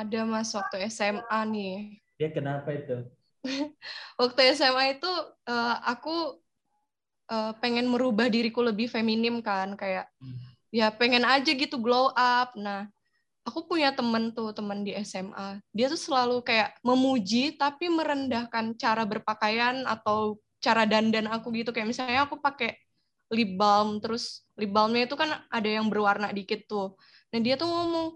Ada 0.00 0.24
Mas 0.24 0.50
waktu 0.56 0.88
SMA 0.88 1.40
nih. 1.44 2.00
Dia 2.16 2.32
kenapa 2.32 2.72
itu? 2.72 3.04
Waktu 4.20 4.40
SMA 4.56 4.96
itu 4.96 5.10
eh, 5.48 5.76
aku 5.92 6.40
eh, 7.30 7.52
pengen 7.62 7.86
merubah 7.92 8.26
diriku 8.32 8.60
lebih 8.64 8.88
feminim 8.88 9.40
kan, 9.44 9.76
kayak 9.76 10.08
Hmm. 10.20 10.36
ya 10.72 10.92
pengen 10.92 11.24
aja 11.24 11.50
gitu 11.52 11.76
glow 11.80 12.12
up. 12.14 12.52
Nah, 12.56 12.86
aku 13.46 13.66
punya 13.70 13.90
temen 13.96 14.32
tuh, 14.36 14.52
temen 14.56 14.84
di 14.86 14.92
SMA. 14.96 15.58
Dia 15.76 15.86
tuh 15.92 16.00
selalu 16.00 16.42
kayak 16.44 16.78
memuji 16.84 17.56
tapi 17.56 17.88
merendahkan 17.92 18.76
cara 18.76 19.04
berpakaian 19.08 19.84
atau 19.88 20.40
cara 20.64 20.84
dandan 20.88 21.28
aku 21.30 21.52
gitu. 21.56 21.70
Kayak 21.74 21.88
misalnya 21.92 22.20
aku 22.28 22.38
pakai 22.40 22.76
lip 23.32 23.56
balm, 23.60 23.98
terus 24.02 24.44
lip 24.58 24.70
balmnya 24.74 25.06
itu 25.08 25.16
kan 25.18 25.30
ada 25.50 25.68
yang 25.68 25.86
berwarna 25.92 26.30
dikit 26.34 26.66
tuh. 26.70 26.96
Nah, 27.32 27.40
dia 27.44 27.54
tuh 27.60 27.68
ngomong, 27.70 28.08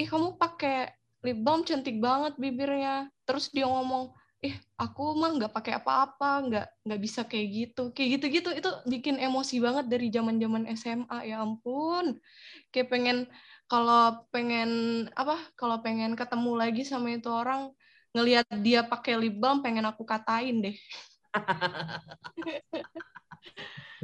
ih 0.00 0.08
kamu 0.08 0.36
pakai 0.40 0.90
lip 1.24 1.38
balm 1.40 1.64
cantik 1.64 1.96
banget 1.98 2.36
bibirnya. 2.36 3.08
Terus 3.24 3.48
dia 3.48 3.64
ngomong, 3.64 4.12
ih 4.44 4.52
aku 4.76 5.16
mah 5.16 5.32
nggak 5.40 5.52
pakai 5.56 5.80
apa-apa, 5.80 6.30
nggak 6.44 6.66
nggak 6.84 7.00
bisa 7.00 7.24
kayak 7.24 7.48
gitu. 7.48 7.82
Kayak 7.96 8.20
gitu-gitu 8.20 8.50
itu 8.52 8.70
bikin 8.84 9.16
emosi 9.16 9.56
banget 9.64 9.88
dari 9.88 10.12
zaman-zaman 10.12 10.68
SMA. 10.76 11.18
Ya 11.24 11.40
ampun. 11.40 12.20
Kayak 12.68 12.88
pengen 12.92 13.18
kalau 13.64 14.28
pengen 14.28 14.70
apa? 15.16 15.40
Kalau 15.56 15.80
pengen 15.80 16.12
ketemu 16.12 16.52
lagi 16.60 16.84
sama 16.84 17.16
itu 17.16 17.32
orang 17.32 17.72
ngelihat 18.14 18.46
dia 18.60 18.84
pakai 18.84 19.16
lip 19.18 19.40
balm 19.40 19.64
pengen 19.64 19.88
aku 19.88 20.04
katain 20.04 20.60
deh. 20.60 20.76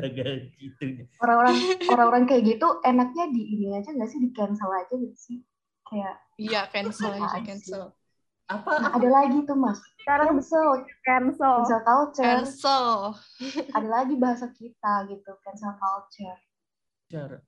Agak 0.00 0.56
gitu. 0.56 1.04
orang-orang 1.20 1.56
orang-orang 1.92 2.24
kayak 2.24 2.56
gitu 2.56 2.80
enaknya 2.80 3.28
di 3.28 3.42
ini 3.52 3.76
aja 3.76 3.92
nggak 3.92 4.08
sih 4.08 4.16
di 4.16 4.32
cancel 4.32 4.72
aja 4.72 4.94
gitu 4.96 5.16
sih 5.16 5.38
kayak 5.90 6.16
Iya, 6.40 6.64
cancel 6.72 7.20
aja, 7.20 7.38
cancel. 7.44 7.92
Apa? 8.50 8.70
nah, 8.82 8.90
ada 8.98 9.08
lagi 9.12 9.46
tuh 9.46 9.54
mas 9.54 9.78
sekarang 10.02 10.34
cancel 10.42 10.82
cancel 11.06 11.54
cancel 11.62 11.80
culture 11.86 12.24
Cancel. 12.26 12.86
ada 13.78 13.88
lagi 13.90 14.14
bahasa 14.18 14.50
kita 14.50 15.06
gitu 15.06 15.30
cancel 15.44 15.74
culture 15.76 16.38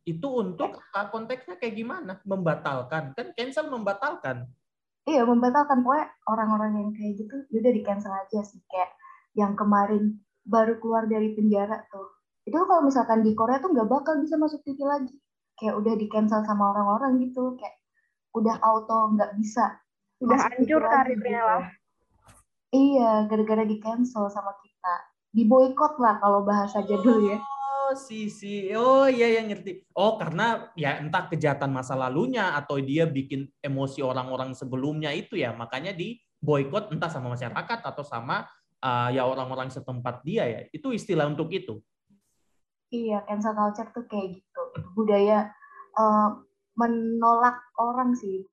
Itu 0.03 0.27
untuk 0.43 0.75
konteksnya 0.93 1.55
kayak 1.55 1.79
gimana? 1.79 2.19
Membatalkan. 2.27 3.15
Kan 3.15 3.27
cancel 3.35 3.71
membatalkan. 3.71 4.51
iya 5.03 5.27
membatalkan 5.27 5.83
pokoknya 5.83 6.07
orang-orang 6.31 6.71
yang 6.79 6.91
kayak 6.95 7.13
gitu 7.19 7.35
ya 7.51 7.59
udah 7.59 7.73
di 7.75 7.83
cancel 7.83 8.15
aja 8.15 8.39
sih 8.47 8.63
kayak 8.71 8.91
yang 9.35 9.59
kemarin 9.59 10.23
baru 10.47 10.79
keluar 10.79 11.11
dari 11.11 11.35
penjara 11.35 11.83
tuh 11.91 12.07
itu 12.47 12.55
kalau 12.55 12.87
misalkan 12.87 13.27
di 13.27 13.35
Korea 13.35 13.59
tuh 13.59 13.75
nggak 13.75 13.91
bakal 13.91 14.23
bisa 14.23 14.39
masuk 14.39 14.63
TV 14.63 14.79
lagi 14.87 15.15
kayak 15.59 15.75
udah 15.75 15.95
di 15.99 16.07
cancel 16.07 16.47
sama 16.47 16.71
orang-orang 16.71 17.19
gitu 17.19 17.59
kayak 17.59 17.82
udah 18.33 18.57
auto 18.61 19.17
nggak 19.17 19.37
bisa 19.37 19.77
udah 20.23 20.39
hancur 20.39 20.83
karirnya 20.83 21.41
gitu. 21.41 21.49
lah 21.49 21.65
iya 22.73 23.11
gara-gara 23.29 23.65
di 23.69 23.77
cancel 23.83 24.31
sama 24.33 24.57
kita 24.65 24.95
di 25.33 25.45
boykot 25.45 26.01
lah 26.01 26.21
kalau 26.21 26.45
bahasa 26.45 26.81
jadul 26.85 27.21
ya 27.29 27.39
Oh, 27.93 27.99
si 27.99 28.33
si. 28.33 28.73
Oh, 28.73 29.05
iya 29.05 29.37
yang 29.37 29.53
ngerti. 29.53 29.85
Oh, 29.93 30.17
karena 30.17 30.73
ya 30.73 30.97
entah 30.97 31.29
kejahatan 31.29 31.77
masa 31.77 31.93
lalunya 31.93 32.57
atau 32.57 32.81
dia 32.81 33.05
bikin 33.05 33.53
emosi 33.61 34.01
orang-orang 34.01 34.57
sebelumnya 34.57 35.13
itu 35.13 35.37
ya, 35.37 35.53
makanya 35.53 35.93
di 35.93 36.17
boykot 36.41 36.89
entah 36.89 37.13
sama 37.13 37.37
masyarakat 37.37 37.79
atau 37.85 38.01
sama 38.01 38.49
uh, 38.81 39.13
ya 39.13 39.29
orang-orang 39.29 39.69
setempat 39.69 40.25
dia 40.25 40.49
ya. 40.49 40.61
Itu 40.73 40.97
istilah 40.97 41.29
untuk 41.29 41.53
itu. 41.53 41.85
Iya, 42.89 43.29
cancel 43.29 43.53
culture 43.61 43.93
tuh 43.93 44.05
kayak 44.09 44.41
gitu. 44.41 44.63
Budaya 44.97 45.53
eh, 45.93 46.29
menolak 46.79 47.59
orang 47.79 48.17
sih. 48.17 48.47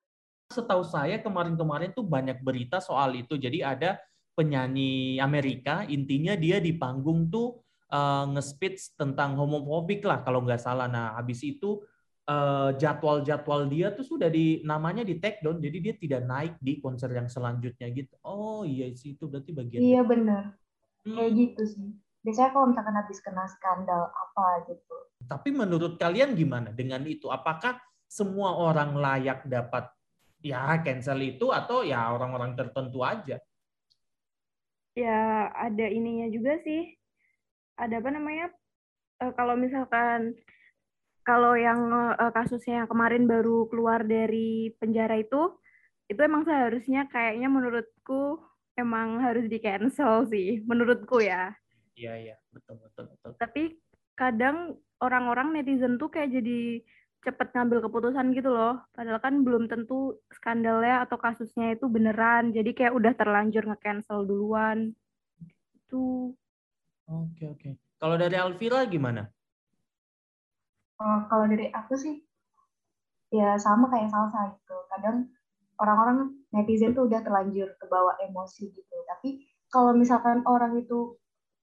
Setahu 0.50 0.82
saya 0.82 1.22
kemarin-kemarin 1.22 1.94
tuh 1.94 2.02
banyak 2.02 2.42
berita 2.42 2.82
soal 2.82 3.14
itu. 3.14 3.38
Jadi 3.38 3.62
ada 3.62 3.96
penyanyi 4.34 5.20
Amerika, 5.20 5.84
intinya 5.86 6.34
dia 6.34 6.58
di 6.58 6.74
panggung 6.74 7.28
tuh 7.30 7.60
uh, 7.92 8.24
nge-speech 8.34 8.96
tentang 8.96 9.36
homofobik 9.36 10.02
lah 10.02 10.22
kalau 10.24 10.42
nggak 10.42 10.62
salah. 10.62 10.90
Nah, 10.90 11.14
habis 11.14 11.44
itu 11.44 11.82
uh, 12.30 12.70
jadwal-jadwal 12.74 13.66
dia 13.70 13.94
tuh 13.94 14.06
sudah 14.06 14.30
di 14.30 14.62
namanya 14.62 15.02
di 15.02 15.18
take 15.18 15.42
down, 15.42 15.58
jadi 15.58 15.78
dia 15.82 15.94
tidak 15.98 16.22
naik 16.24 16.54
di 16.62 16.78
konser 16.78 17.10
yang 17.10 17.26
selanjutnya 17.26 17.90
gitu. 17.90 18.14
Oh 18.22 18.62
iya 18.62 18.90
sih 18.94 19.18
itu 19.18 19.26
berarti 19.26 19.50
bagian. 19.54 19.80
Iya 19.82 20.02
bener, 20.06 20.42
Hmm. 21.00 21.16
kayak 21.16 21.32
gitu 21.32 21.62
sih. 21.64 21.88
Biasanya 22.20 22.52
kalau 22.52 22.66
misalkan 22.68 22.96
habis 23.00 23.18
kena 23.24 23.48
skandal 23.48 24.12
apa 24.12 24.68
gitu. 24.68 24.94
Tapi 25.24 25.48
menurut 25.56 25.96
kalian 25.96 26.36
gimana 26.36 26.68
dengan 26.68 27.00
itu? 27.08 27.32
Apakah 27.32 27.80
semua 28.10 28.58
orang 28.58 28.98
layak 28.98 29.46
dapat 29.46 29.86
ya 30.42 30.74
cancel 30.82 31.22
itu 31.22 31.54
atau 31.54 31.86
ya 31.86 32.10
orang-orang 32.10 32.58
tertentu 32.58 33.06
aja? 33.06 33.38
ya 34.98 35.46
ada 35.54 35.86
ininya 35.86 36.26
juga 36.34 36.58
sih 36.66 36.98
ada 37.78 38.02
apa 38.02 38.10
namanya 38.10 38.50
Eh, 39.20 39.32
kalau 39.36 39.52
misalkan 39.52 40.32
kalau 41.28 41.52
yang 41.52 41.92
eh, 42.16 42.32
kasusnya 42.32 42.84
yang 42.84 42.88
kemarin 42.88 43.28
baru 43.28 43.68
keluar 43.68 44.00
dari 44.00 44.72
penjara 44.80 45.20
itu 45.20 45.60
itu 46.08 46.18
emang 46.24 46.48
seharusnya 46.48 47.04
kayaknya 47.12 47.52
menurutku 47.52 48.40
emang 48.80 49.20
harus 49.20 49.44
di 49.46 49.60
cancel 49.60 50.24
sih 50.32 50.64
menurutku 50.64 51.20
ya 51.20 51.52
Iya 52.00 52.16
iya 52.16 52.36
betul 52.48 52.80
betul 52.80 53.12
betul. 53.12 53.30
tapi 53.36 53.76
kadang 54.16 54.80
orang-orang 55.04 55.52
netizen 55.52 56.00
tuh 56.00 56.08
kayak 56.08 56.32
jadi 56.40 56.80
cepet 57.20 57.52
ngambil 57.52 57.84
keputusan 57.84 58.32
gitu 58.32 58.48
loh. 58.48 58.80
Padahal 58.96 59.20
kan 59.20 59.44
belum 59.44 59.68
tentu 59.68 60.16
skandalnya 60.32 61.04
atau 61.04 61.20
kasusnya 61.20 61.76
itu 61.76 61.86
beneran. 61.86 62.52
Jadi 62.52 62.72
kayak 62.72 62.96
udah 62.96 63.12
terlanjur 63.12 63.64
nge-cancel 63.68 64.24
duluan. 64.24 64.96
Itu. 65.76 66.32
Oke, 67.10 67.44
oke. 67.50 67.70
Kalau 68.00 68.16
dari 68.16 68.36
Alvira 68.40 68.88
gimana? 68.88 69.28
Uh, 71.00 71.24
kalau 71.28 71.48
dari 71.48 71.68
aku 71.72 71.96
sih, 71.96 72.24
ya 73.32 73.56
sama 73.60 73.92
kayak 73.92 74.08
Salsa 74.08 74.56
gitu. 74.56 74.76
Kadang 74.88 75.28
orang-orang 75.80 76.40
netizen 76.52 76.96
tuh 76.96 77.08
udah 77.08 77.20
terlanjur 77.20 77.76
kebawa 77.76 78.16
emosi 78.24 78.72
gitu. 78.72 78.96
Tapi 79.08 79.44
kalau 79.68 79.92
misalkan 79.92 80.40
orang 80.48 80.76
itu 80.80 81.16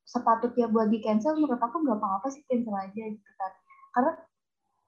sepatutnya 0.07 0.69
buat 0.69 0.93
di 0.93 1.01
cancel, 1.01 1.35
menurut 1.35 1.59
aku 1.59 1.81
nggak 1.83 1.97
apa-apa 1.99 2.27
sih 2.29 2.41
cancel 2.45 2.77
aja 2.77 3.03
gitu 3.09 3.31
kan. 3.37 3.51
Karena 3.93 4.11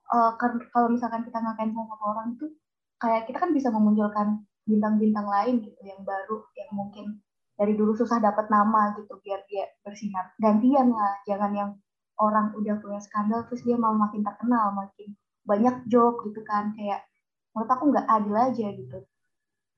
uh, 0.10 0.32
kalau 0.74 0.90
misalkan 0.90 1.26
kita 1.26 1.38
nggak 1.38 1.58
cancel 1.58 1.86
satu 1.86 2.06
orang 2.06 2.28
itu 2.36 2.46
kayak 3.00 3.30
kita 3.30 3.38
kan 3.40 3.52
bisa 3.56 3.70
memunculkan 3.72 4.44
bintang-bintang 4.68 5.26
lain 5.26 5.66
gitu 5.66 5.82
yang 5.82 6.02
baru 6.06 6.46
yang 6.54 6.70
mungkin 6.76 7.06
dari 7.58 7.74
dulu 7.76 7.96
susah 7.98 8.22
dapat 8.22 8.48
nama 8.48 8.96
gitu 8.98 9.20
biar 9.24 9.44
dia 9.50 9.68
bersinar. 9.84 10.36
Gantian 10.40 10.92
lah 10.92 11.20
jangan 11.26 11.52
yang 11.56 11.72
orang 12.20 12.52
udah 12.56 12.76
punya 12.80 13.00
skandal 13.00 13.48
terus 13.48 13.64
dia 13.64 13.76
mau 13.80 13.96
makin 13.96 14.24
terkenal 14.24 14.76
makin 14.76 15.16
banyak 15.44 15.76
job 15.88 16.20
gitu 16.28 16.42
kan. 16.46 16.76
Kayak 16.76 17.04
menurut 17.56 17.72
aku 17.72 17.84
nggak 17.92 18.08
adil 18.08 18.36
aja 18.36 18.68
gitu. 18.76 19.00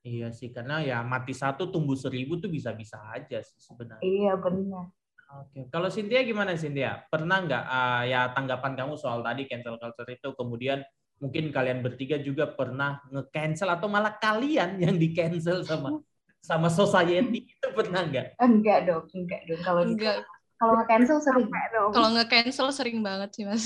Iya 0.02 0.34
sih 0.34 0.50
karena 0.50 0.82
ya 0.82 1.06
mati 1.06 1.30
satu 1.30 1.70
tumbuh 1.70 1.94
seribu 1.94 2.42
tuh 2.42 2.50
bisa-bisa 2.50 2.98
aja 3.14 3.38
sih 3.46 3.62
sebenarnya. 3.62 4.02
Iya 4.02 4.34
benar 4.38 4.90
Oke, 5.32 5.72
kalau 5.72 5.88
Cynthia 5.88 6.28
gimana 6.28 6.60
Cynthia? 6.60 7.08
Pernah 7.08 7.38
nggak 7.48 7.64
uh, 7.64 8.04
ya 8.04 8.36
tanggapan 8.36 8.76
kamu 8.76 9.00
soal 9.00 9.24
tadi 9.24 9.48
cancel 9.48 9.80
culture 9.80 10.10
itu 10.12 10.36
kemudian 10.36 10.84
mungkin 11.22 11.54
kalian 11.54 11.80
bertiga 11.86 12.18
juga 12.20 12.50
pernah 12.50 13.00
nge-cancel 13.14 13.70
atau 13.70 13.88
malah 13.88 14.18
kalian 14.18 14.82
yang 14.82 14.98
di-cancel 14.98 15.62
sama 15.62 16.02
sama 16.42 16.68
society 16.68 17.46
itu 17.54 17.68
pernah 17.72 18.04
nggak? 18.04 18.42
Enggak 18.42 18.90
dong, 18.90 19.06
enggak 19.16 19.42
dong 19.48 19.62
kalau 19.64 19.82
enggak. 19.88 20.26
Kalau 20.60 20.74
nge-cancel 20.78 21.18
sering. 21.24 21.48
Kalau 21.72 22.10
nge-cancel 22.18 22.68
sering 22.76 23.00
banget 23.00 23.30
sih 23.32 23.46
Mas. 23.48 23.66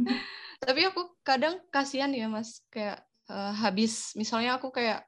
Tapi 0.66 0.80
aku 0.88 1.16
kadang 1.22 1.62
kasihan 1.70 2.10
ya 2.10 2.26
Mas 2.26 2.64
kayak 2.72 3.04
uh, 3.30 3.54
habis 3.54 4.16
misalnya 4.18 4.58
aku 4.58 4.74
kayak 4.74 5.06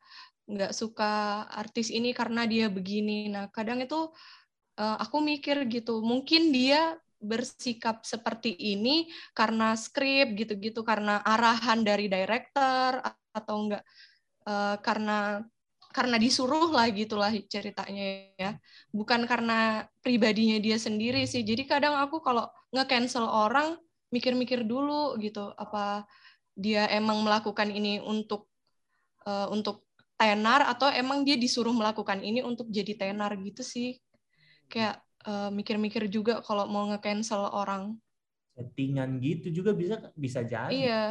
nggak 0.48 0.72
suka 0.72 1.44
artis 1.52 1.92
ini 1.92 2.16
karena 2.16 2.48
dia 2.48 2.72
begini. 2.72 3.28
Nah, 3.28 3.52
kadang 3.52 3.84
itu 3.84 4.08
uh, 4.78 4.96
aku 5.02 5.18
mikir 5.20 5.66
gitu 5.66 6.00
mungkin 6.00 6.54
dia 6.54 6.96
bersikap 7.18 8.06
seperti 8.06 8.54
ini 8.54 9.10
karena 9.34 9.74
skrip 9.74 10.38
gitu-gitu 10.38 10.86
karena 10.86 11.18
arahan 11.26 11.82
dari 11.82 12.06
director 12.06 13.02
atau 13.34 13.54
enggak 13.58 13.82
uh, 14.46 14.78
karena 14.78 15.42
karena 15.88 16.20
disuruh 16.20 16.70
lah 16.70 16.86
gitulah 16.92 17.32
ceritanya 17.48 18.30
ya. 18.36 18.50
Bukan 18.92 19.24
karena 19.24 19.88
pribadinya 20.04 20.60
dia 20.60 20.76
sendiri 20.76 21.24
sih. 21.24 21.42
Jadi 21.42 21.64
kadang 21.64 21.96
aku 21.96 22.20
kalau 22.20 22.46
nge-cancel 22.70 23.24
orang 23.24 23.74
mikir-mikir 24.12 24.64
dulu 24.64 25.16
gitu 25.20 25.52
apa 25.56 26.04
dia 26.56 26.88
emang 26.92 27.24
melakukan 27.24 27.68
ini 27.68 28.00
untuk 28.00 28.48
uh, 29.28 29.48
untuk 29.52 29.84
tenar 30.18 30.66
atau 30.66 30.90
emang 30.90 31.22
dia 31.22 31.38
disuruh 31.38 31.70
melakukan 31.70 32.18
ini 32.24 32.42
untuk 32.42 32.66
jadi 32.72 32.98
tenar 32.98 33.36
gitu 33.38 33.62
sih 33.62 33.94
kayak 34.68 35.00
uh, 35.24 35.50
mikir-mikir 35.50 36.06
juga 36.12 36.44
kalau 36.44 36.68
mau 36.68 36.86
nge-cancel 36.92 37.48
orang. 37.52 37.96
Settingan 38.54 39.18
gitu 39.18 39.50
juga 39.50 39.72
bisa 39.74 39.96
bisa 40.14 40.40
jadi. 40.44 40.72
Iya. 40.72 41.04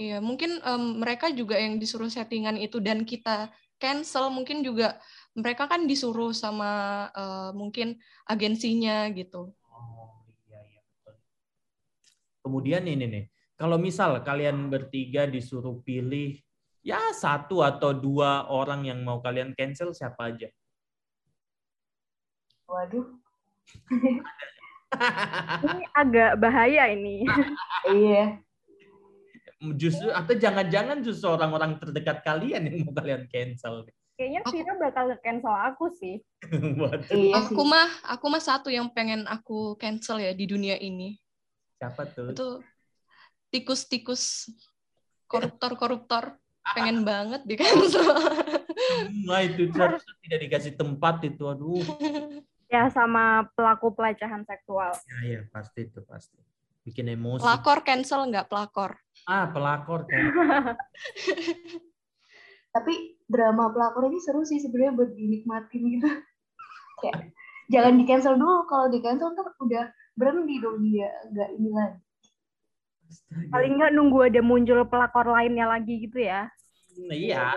Iya, 0.00 0.16
mungkin 0.16 0.64
um, 0.64 0.96
mereka 0.96 1.28
juga 1.28 1.60
yang 1.60 1.76
disuruh 1.76 2.08
settingan 2.08 2.56
itu 2.56 2.80
dan 2.80 3.04
kita 3.04 3.52
cancel 3.76 4.32
mungkin 4.32 4.64
juga 4.64 4.96
mereka 5.36 5.68
kan 5.68 5.84
disuruh 5.84 6.32
sama 6.32 7.04
uh, 7.12 7.52
mungkin 7.52 8.00
agensinya 8.24 9.12
gitu. 9.12 9.52
Oh, 9.68 10.24
iya 10.48 10.56
iya 10.72 10.80
betul. 10.80 11.14
Kemudian 12.40 12.88
ini 12.88 13.04
nih, 13.12 13.24
kalau 13.60 13.76
misal 13.76 14.24
kalian 14.24 14.72
bertiga 14.72 15.28
disuruh 15.28 15.84
pilih 15.84 16.40
ya 16.80 17.12
satu 17.12 17.60
atau 17.60 17.92
dua 17.92 18.48
orang 18.48 18.88
yang 18.88 19.04
mau 19.04 19.20
kalian 19.20 19.52
cancel 19.52 19.92
siapa 19.92 20.32
aja? 20.32 20.48
Waduh. 22.70 23.06
ini 25.66 25.84
agak 25.94 26.38
bahaya 26.38 26.86
ini. 26.94 27.26
iya. 27.90 28.38
Justru 29.76 30.08
atau 30.08 30.32
jangan-jangan 30.32 31.04
justru 31.04 31.28
orang-orang 31.28 31.76
terdekat 31.82 32.22
kalian 32.24 32.70
yang 32.70 32.76
mau 32.86 32.94
kalian 32.94 33.26
cancel. 33.28 33.84
Kayaknya 34.16 34.40
Vira 34.52 34.72
bakal 34.80 35.04
cancel 35.20 35.52
aku 35.52 35.84
sih. 35.98 36.22
iya 37.12 37.34
aku 37.36 37.62
mah 37.66 37.88
aku 38.08 38.24
mah 38.32 38.42
satu 38.42 38.72
yang 38.72 38.88
pengen 38.94 39.28
aku 39.28 39.76
cancel 39.76 40.22
ya 40.22 40.32
di 40.32 40.46
dunia 40.48 40.78
ini. 40.80 41.18
Siapa 41.76 42.08
tuh? 42.08 42.32
Itu 42.32 42.48
tikus-tikus 43.50 44.48
koruptor-koruptor 45.28 46.38
pengen 46.72 47.04
banget 47.10 47.44
di 47.44 47.54
cancel. 47.60 48.06
Nah 49.28 49.40
itu 49.44 49.68
tidak 50.24 50.40
dikasih 50.48 50.72
tempat 50.78 51.20
itu 51.26 51.44
aduh. 51.44 51.84
Ya 52.70 52.86
sama 52.86 53.50
pelaku 53.58 53.90
pelecehan 53.98 54.46
seksual. 54.46 54.94
Ya, 54.94 55.18
ya 55.26 55.40
pasti 55.50 55.90
itu 55.90 55.98
pasti. 56.06 56.38
Bikin 56.86 57.10
emosi. 57.10 57.42
Pelakor 57.42 57.82
cancel 57.82 58.30
nggak 58.30 58.46
pelakor? 58.46 58.94
Ah 59.26 59.50
pelakor 59.50 60.06
kan. 60.06 60.30
Tapi 62.74 63.18
drama 63.26 63.74
pelakor 63.74 64.06
ini 64.06 64.22
seru 64.22 64.46
sih 64.46 64.62
sebenarnya 64.62 64.94
buat 64.94 65.10
dinikmatin 65.18 65.82
gitu. 65.98 66.08
Kayak 67.02 67.34
jangan 67.74 67.98
di 67.98 68.04
cancel 68.06 68.38
dulu. 68.38 68.62
Kalau 68.70 68.86
di 68.86 69.02
cancel 69.02 69.34
kan 69.34 69.50
udah 69.66 69.84
berhenti 70.14 70.54
dong 70.62 70.78
dia 70.86 71.10
nggak 71.34 71.50
ini 71.58 71.70
lagi. 71.74 72.00
Paling 73.50 73.72
nggak 73.82 73.92
nunggu 73.98 74.30
ada 74.30 74.40
muncul 74.46 74.86
pelakor 74.86 75.26
lainnya 75.26 75.66
lagi 75.66 76.06
gitu 76.06 76.22
ya. 76.22 76.46
Nah, 77.10 77.18
iya. 77.18 77.50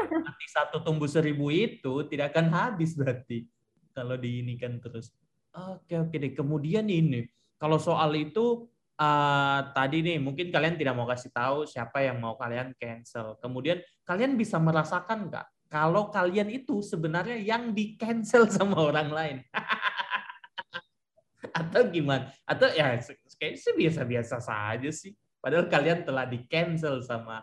Nanti 0.00 0.46
satu 0.48 0.80
tumbuh 0.80 1.08
seribu 1.08 1.52
itu 1.52 2.08
tidak 2.08 2.32
akan 2.32 2.48
habis 2.48 2.96
berarti 2.96 3.44
kalau 3.92 4.16
diinikan 4.16 4.78
terus. 4.78 5.10
Oke 5.50 5.98
oke 5.98 6.14
deh. 6.14 6.32
Kemudian 6.32 6.86
ini 6.86 7.26
kalau 7.58 7.76
soal 7.76 8.14
itu 8.16 8.70
uh, 9.00 9.60
tadi 9.74 10.04
nih 10.04 10.22
mungkin 10.22 10.48
kalian 10.48 10.78
tidak 10.78 10.94
mau 10.94 11.08
kasih 11.08 11.32
tahu 11.32 11.66
siapa 11.66 12.04
yang 12.04 12.22
mau 12.22 12.38
kalian 12.38 12.72
cancel. 12.78 13.36
Kemudian 13.42 13.82
kalian 14.06 14.38
bisa 14.38 14.60
merasakan 14.60 15.28
nggak 15.28 15.46
kalau 15.70 16.10
kalian 16.10 16.50
itu 16.50 16.82
sebenarnya 16.82 17.38
yang 17.38 17.70
di 17.70 17.94
cancel 17.94 18.50
sama 18.54 18.82
orang 18.82 19.08
lain? 19.08 19.36
Atau 21.60 21.86
gimana? 21.94 22.34
Atau 22.42 22.66
ya 22.74 22.98
kayaknya 23.38 23.72
biasa-biasa 23.78 24.36
saja 24.42 24.90
sih. 24.90 25.14
Padahal 25.40 25.72
kalian 25.72 26.04
telah 26.04 26.28
di 26.28 26.44
cancel 26.44 27.00
sama 27.00 27.40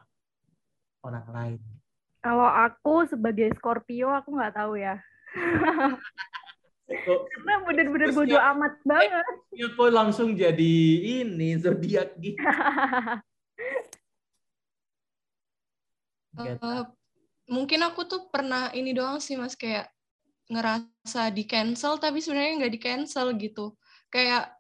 orang 1.02 1.28
lain. 1.34 1.62
Kalau 2.22 2.46
aku 2.46 3.08
sebagai 3.08 3.56
Scorpio 3.58 4.12
aku 4.12 4.36
nggak 4.36 4.54
tahu 4.54 4.78
ya. 4.78 5.00
Karena 6.88 7.54
bener-bener 7.68 8.10
bodoh 8.16 8.40
amat 8.56 8.74
banget. 8.88 9.36
Ya 9.52 9.68
kok 9.76 9.92
langsung 9.92 10.40
jadi 10.40 10.76
ini 11.24 11.60
zodiak 11.60 12.16
gitu. 12.16 12.40
uh, 16.40 16.84
mungkin 17.52 17.80
aku 17.84 18.08
tuh 18.08 18.32
pernah 18.32 18.72
ini 18.72 18.96
doang 18.96 19.20
sih 19.20 19.40
mas 19.40 19.56
kayak 19.56 19.92
ngerasa 20.48 21.32
di 21.32 21.44
cancel 21.44 22.00
tapi 22.00 22.24
sebenarnya 22.24 22.64
nggak 22.64 22.74
di 22.76 22.80
cancel 22.80 23.36
gitu 23.36 23.76
kayak 24.08 24.52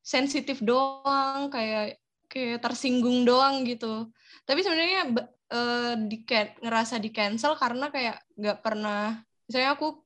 sensitif 0.00 0.60
doang 0.64 1.52
kayak 1.52 2.00
kayak 2.28 2.60
tersinggung 2.64 3.28
doang 3.28 3.64
gitu 3.68 4.08
tapi 4.48 4.60
sebenarnya 4.64 5.12
uh, 5.52 5.92
di 6.00 6.24
ngerasa 6.64 6.96
di 7.00 7.12
cancel 7.12 7.56
karena 7.56 7.88
kayak 7.92 8.24
nggak 8.36 8.58
pernah 8.64 9.20
misalnya 9.48 9.76
aku 9.76 10.03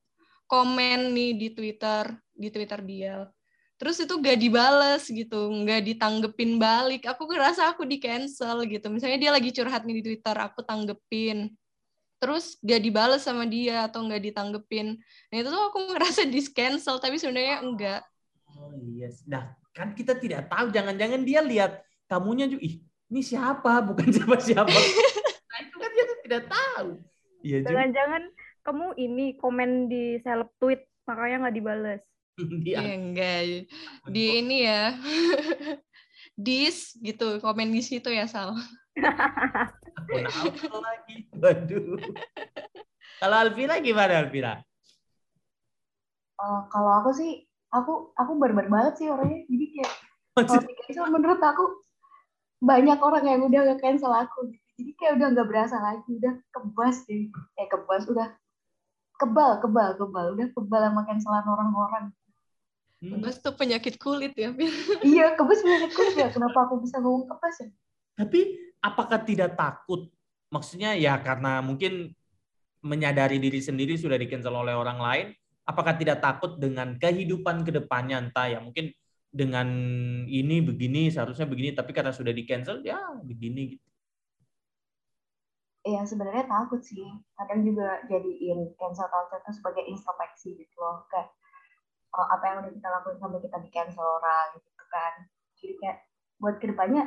komen 0.49 1.13
nih 1.13 1.37
di 1.37 1.47
Twitter 1.53 2.09
di 2.33 2.49
Twitter 2.49 2.81
dia. 2.81 3.29
Terus 3.79 3.95
itu 4.03 4.11
gak 4.19 4.35
dibales 4.35 5.07
gitu 5.07 5.47
nggak 5.63 5.81
ditanggepin 5.87 6.59
balik. 6.59 7.07
Aku 7.07 7.29
ngerasa 7.29 7.71
aku 7.71 7.87
di 7.87 8.01
cancel 8.01 8.67
gitu. 8.67 8.91
Misalnya 8.91 9.21
dia 9.21 9.31
lagi 9.31 9.55
curhat 9.55 9.87
nih 9.87 10.01
di 10.01 10.03
Twitter 10.03 10.35
aku 10.35 10.65
tanggepin. 10.65 11.53
Terus 12.19 12.59
gak 12.59 12.81
dibales 12.83 13.23
sama 13.23 13.47
dia 13.47 13.87
atau 13.87 14.03
nggak 14.03 14.19
ditanggepin. 14.19 14.99
Nah 15.31 15.35
itu 15.37 15.47
tuh 15.47 15.63
aku 15.71 15.79
ngerasa 15.95 16.27
di 16.27 16.41
cancel 16.51 16.99
tapi 16.99 17.15
sebenarnya 17.15 17.63
enggak 17.63 18.01
oh 18.59 18.73
iya 18.75 19.07
yes. 19.07 19.23
nah 19.29 19.53
kan 19.71 19.95
kita 19.95 20.17
tidak 20.17 20.49
tahu. 20.51 20.73
Jangan-jangan 20.73 21.21
dia 21.23 21.39
lihat 21.39 21.79
kamunya 22.09 22.49
juga 22.49 22.65
ih 22.65 22.83
ini 23.09 23.21
siapa? 23.23 23.79
Bukan 23.85 24.09
siapa 24.15 24.35
siapa 24.41 24.75
nah 25.49 25.59
itu 25.63 25.75
kan 25.77 25.89
dia 25.93 26.05
tidak 26.25 26.43
tahu. 26.49 26.89
Iya 27.39 27.57
jangan-jangan 27.63 28.23
kamu 28.63 28.97
ini 28.99 29.35
komen 29.39 29.89
di 29.89 30.17
seleb 30.21 30.49
tweet 30.59 30.85
makanya 31.09 31.47
nggak 31.47 31.57
dibales. 31.57 32.01
Iya 32.63 32.79
ya, 32.79 32.95
enggak. 32.95 33.39
Di 34.07 34.23
ini 34.39 34.57
ya. 34.63 34.95
Dis 36.47 36.95
gitu, 37.03 37.43
komen 37.43 37.67
di 37.67 37.83
situ 37.83 38.07
ya 38.07 38.23
Sal. 38.31 38.55
Apa 38.95 40.77
lagi? 40.79 41.27
Waduh. 41.35 41.99
Kalau 43.19 43.35
Alvira 43.35 43.83
gimana 43.83 44.23
Alvira? 44.23 44.63
Uh, 46.39 46.63
kalau 46.71 47.03
aku 47.03 47.11
sih, 47.11 47.43
aku 47.75 48.15
aku 48.15 48.31
barbar 48.39 48.71
banget 48.71 49.03
sih 49.03 49.07
orangnya. 49.11 49.43
Jadi 49.51 49.65
kayak 49.75 49.91
kalau 50.39 50.63
di 50.63 50.73
cancel 50.79 51.11
menurut 51.11 51.41
aku 51.43 51.83
banyak 52.63 52.99
orang 53.03 53.25
yang 53.27 53.41
udah 53.51 53.61
nge 53.67 53.77
cancel 53.83 54.15
aku. 54.15 54.55
Jadi 54.79 54.91
kayak 54.95 55.19
udah 55.19 55.27
nggak 55.35 55.47
berasa 55.51 55.75
lagi, 55.75 56.07
udah 56.07 56.39
kebas 56.55 57.03
deh. 57.03 57.27
Eh 57.59 57.67
kebas, 57.67 58.07
udah 58.07 58.31
kebal, 59.19 59.59
kebal, 59.59 59.89
kebal. 59.99 60.25
Udah 60.33 60.47
kebal 60.55 60.81
sama 60.87 61.01
cancelan 61.03 61.45
orang-orang. 61.45 62.05
Hmm. 62.99 63.19
Kebas 63.19 63.39
tuh 63.43 63.55
penyakit 63.55 63.95
kulit 63.99 64.35
ya, 64.35 64.51
iya, 65.07 65.35
kebas 65.35 65.63
penyakit 65.63 65.91
kulit 65.91 66.15
ya. 66.15 66.27
Kenapa 66.31 66.67
aku 66.67 66.83
bisa 66.83 66.99
ngomong 66.99 67.27
kebas 67.27 67.55
ya? 67.63 67.69
Tapi 68.19 68.39
apakah 68.83 69.23
tidak 69.23 69.55
takut? 69.55 70.11
Maksudnya 70.51 70.95
ya 70.95 71.15
karena 71.19 71.63
mungkin 71.63 72.11
menyadari 72.79 73.39
diri 73.39 73.59
sendiri 73.59 73.99
sudah 73.99 74.15
di 74.15 74.27
cancel 74.27 74.55
oleh 74.55 74.75
orang 74.75 74.99
lain, 74.99 75.27
apakah 75.67 75.95
tidak 75.95 76.23
takut 76.23 76.57
dengan 76.57 76.95
kehidupan 76.97 77.63
ke 77.67 77.71
depannya 77.75 78.19
entah 78.19 78.47
ya 78.49 78.59
mungkin 78.63 78.91
dengan 79.29 79.69
ini 80.25 80.65
begini 80.65 81.13
seharusnya 81.13 81.45
begini 81.45 81.77
tapi 81.77 81.93
karena 81.93 82.09
sudah 82.09 82.33
di 82.33 82.43
cancel 82.49 82.81
ya 82.81 82.97
begini 83.21 83.77
gitu. 83.77 83.88
Iya 85.89 86.05
sebenarnya 86.05 86.45
takut 86.45 86.85
sih. 86.85 87.01
Kadang 87.33 87.65
juga 87.65 87.97
jadiin 88.05 88.77
cancel 88.77 89.09
culture 89.09 89.41
itu 89.41 89.51
sebagai 89.57 89.83
introspeksi 89.89 90.53
gitu 90.53 90.75
loh. 90.77 91.09
Kayak 91.09 91.33
oh, 92.13 92.27
apa 92.29 92.43
yang 92.45 92.57
udah 92.61 92.71
kita 92.77 92.87
lakuin 92.93 93.17
sampai 93.17 93.39
kita 93.41 93.57
di 93.57 93.69
cancel 93.73 94.05
orang 94.05 94.47
gitu 94.53 94.83
kan. 94.93 95.13
Jadi 95.57 95.73
kayak 95.81 95.97
buat 96.37 96.55
ke 96.61 96.69
depannya 96.69 97.03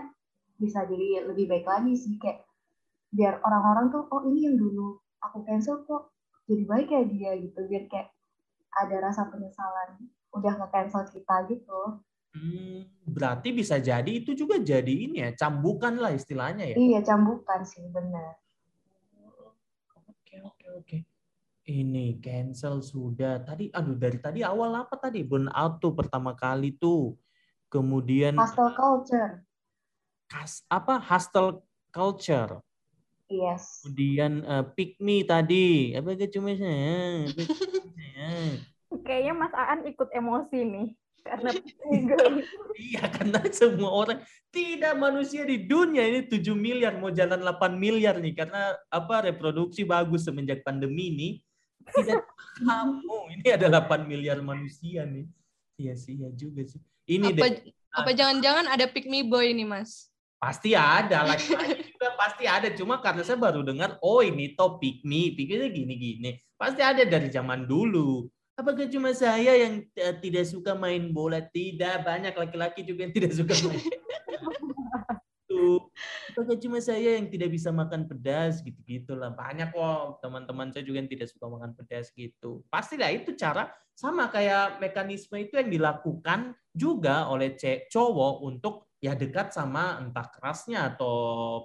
bisa 0.58 0.84
jadi 0.86 1.26
lebih 1.26 1.46
baik 1.50 1.66
lagi 1.66 1.94
sih 1.96 2.18
kayak 2.20 2.44
biar 3.12 3.40
orang-orang 3.42 3.92
tuh 3.92 4.04
oh 4.08 4.22
ini 4.28 4.46
yang 4.46 4.56
dulu 4.56 5.00
aku 5.20 5.42
cancel 5.44 5.82
kok 5.84 6.12
jadi 6.46 6.64
baik 6.64 6.88
ya 6.92 7.02
dia 7.08 7.32
gitu 7.40 7.60
biar 7.66 7.84
kayak 7.88 8.08
ada 8.72 8.96
rasa 9.04 9.28
penyesalan 9.28 10.08
udah 10.32 10.52
nge 10.56 10.68
cancel 10.72 11.02
kita 11.12 11.36
gitu 11.48 11.80
hmm, 12.36 12.88
berarti 13.04 13.52
bisa 13.52 13.76
jadi 13.80 14.08
itu 14.08 14.32
juga 14.32 14.56
jadi 14.60 14.92
ini 14.92 15.28
ya 15.28 15.30
cambukan 15.36 15.92
lah 15.96 16.12
istilahnya 16.12 16.72
ya 16.72 16.76
iya 16.76 17.00
cambukan 17.04 17.60
sih 17.64 17.84
benar 17.92 18.41
oke 20.32 20.40
oke 20.48 20.66
oke. 20.80 20.98
Ini 21.68 22.16
cancel 22.18 22.80
sudah. 22.80 23.44
Tadi 23.44 23.68
aduh 23.68 23.94
dari 23.94 24.16
tadi 24.16 24.40
awal 24.40 24.72
apa 24.80 24.96
tadi? 24.96 25.20
Burnout 25.20 25.78
tuh 25.78 25.92
pertama 25.92 26.32
kali 26.32 26.72
tuh. 26.74 27.14
Kemudian 27.68 28.40
hustle 28.40 28.72
culture. 28.72 29.44
Kas 30.26 30.64
apa? 30.72 30.96
Hustle 30.96 31.60
culture. 31.92 32.64
Yes. 33.28 33.84
Kemudian 33.84 34.40
uh, 34.48 34.64
pick 34.72 34.96
me 34.98 35.20
tadi. 35.24 35.92
Apa 35.92 36.16
ke 36.16 36.32
cuma 36.32 36.56
saya? 36.56 37.28
Kayaknya 39.04 39.32
Mas 39.36 39.54
Aan 39.56 39.88
ikut 39.88 40.08
emosi 40.12 40.64
nih 40.68 40.88
karena 41.22 41.50
iya 42.90 43.04
karena 43.06 43.38
semua 43.54 43.90
orang 43.94 44.18
tidak 44.50 44.94
manusia 44.98 45.46
di 45.46 45.64
dunia 45.64 46.02
ini 46.04 46.26
7 46.26 46.52
miliar 46.52 46.98
mau 46.98 47.14
jalan 47.14 47.40
8 47.40 47.78
miliar 47.78 48.18
nih. 48.18 48.34
Karena 48.36 48.74
apa 48.90 49.30
reproduksi 49.30 49.86
bagus 49.86 50.26
semenjak 50.26 50.66
pandemi 50.66 51.14
ini. 51.14 51.28
Tidak 51.82 52.20
kamu 52.68 53.16
ini 53.38 53.48
ada 53.48 53.66
8 53.70 54.04
miliar 54.04 54.42
manusia 54.44 55.06
nih. 55.08 55.24
Iya 55.80 55.94
sih 55.96 56.20
ya 56.20 56.28
juga 56.34 56.66
sih. 56.66 56.82
Ini 57.08 57.34
apa, 57.34 57.46
deh. 57.48 57.72
apa 57.96 58.10
jangan-jangan 58.12 58.66
ada 58.70 58.86
pick 58.90 59.08
me 59.08 59.24
boy 59.24 59.50
ini 59.50 59.64
mas? 59.66 60.12
Pasti 60.42 60.74
ada, 60.74 61.22
laki-laki 61.22 61.86
juga 61.86 62.18
pasti 62.18 62.50
ada. 62.50 62.66
Cuma 62.74 62.98
karena 62.98 63.22
saya 63.22 63.38
baru 63.38 63.62
dengar, 63.62 63.94
oh 64.02 64.26
ini 64.26 64.58
topik 64.58 65.06
nih, 65.06 65.38
pikirnya 65.38 65.70
gini-gini. 65.70 66.34
Pasti 66.58 66.82
ada 66.82 67.06
dari 67.06 67.30
zaman 67.30 67.62
dulu. 67.62 68.26
Apakah 68.52 68.84
cuma 68.92 69.16
saya 69.16 69.56
yang 69.56 69.80
uh, 69.96 70.14
tidak 70.20 70.44
suka 70.44 70.76
main 70.76 71.08
bola? 71.08 71.40
Tidak, 71.40 72.04
banyak 72.04 72.36
laki-laki 72.36 72.84
juga 72.84 73.08
yang 73.08 73.14
tidak 73.16 73.32
suka 73.32 73.54
main 73.64 73.80
Tuh. 75.48 75.88
Apakah 76.32 76.56
cuma 76.60 76.80
saya 76.80 77.20
yang 77.20 77.28
tidak 77.28 77.52
bisa 77.52 77.72
makan 77.72 78.08
pedas 78.08 78.60
gitu-gitu 78.64 79.16
lah. 79.16 79.32
Banyak 79.32 79.72
kok 79.72 80.20
teman-teman 80.24 80.72
saya 80.72 80.84
juga 80.84 81.04
yang 81.04 81.10
tidak 81.12 81.28
suka 81.28 81.48
makan 81.48 81.72
pedas 81.76 82.08
gitu. 82.12 82.64
Pastilah 82.72 83.12
itu 83.12 83.36
cara 83.36 83.72
sama 83.92 84.32
kayak 84.32 84.80
mekanisme 84.80 85.36
itu 85.36 85.60
yang 85.60 85.68
dilakukan 85.68 86.56
juga 86.72 87.28
oleh 87.28 87.52
cowok 87.88 88.34
untuk 88.48 88.88
ya 89.02 89.12
dekat 89.12 89.52
sama 89.52 90.00
entah 90.00 90.30
kerasnya 90.30 90.94
atau 90.94 91.14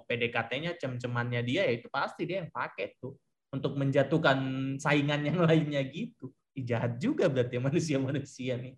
PDKT-nya 0.04 0.76
cem-cemannya 0.76 1.40
dia 1.46 1.64
ya 1.64 1.72
itu 1.78 1.88
pasti 1.88 2.28
dia 2.28 2.44
yang 2.44 2.50
pakai 2.52 2.98
tuh 2.98 3.16
untuk 3.54 3.78
menjatuhkan 3.80 4.38
saingan 4.76 5.24
yang 5.24 5.38
lainnya 5.40 5.80
gitu. 5.88 6.28
Jahat 6.64 6.98
juga 7.02 7.26
berarti 7.30 7.60
manusia-manusia 7.66 8.56
nih. 8.58 8.74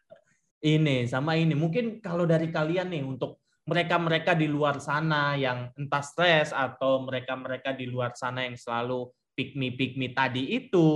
ini 0.76 1.08
sama 1.08 1.36
ini. 1.36 1.56
Mungkin 1.56 2.04
kalau 2.04 2.28
dari 2.28 2.52
kalian 2.52 2.92
nih 2.92 3.04
untuk 3.04 3.40
mereka-mereka 3.68 4.34
di 4.34 4.50
luar 4.50 4.82
sana 4.82 5.36
yang 5.36 5.70
entah 5.78 6.02
stres 6.02 6.50
atau 6.50 7.04
mereka-mereka 7.06 7.76
di 7.76 7.86
luar 7.86 8.16
sana 8.16 8.42
yang 8.48 8.56
selalu 8.56 9.12
pick 9.36 9.54
me 9.54 10.10
tadi 10.12 10.58
itu 10.58 10.88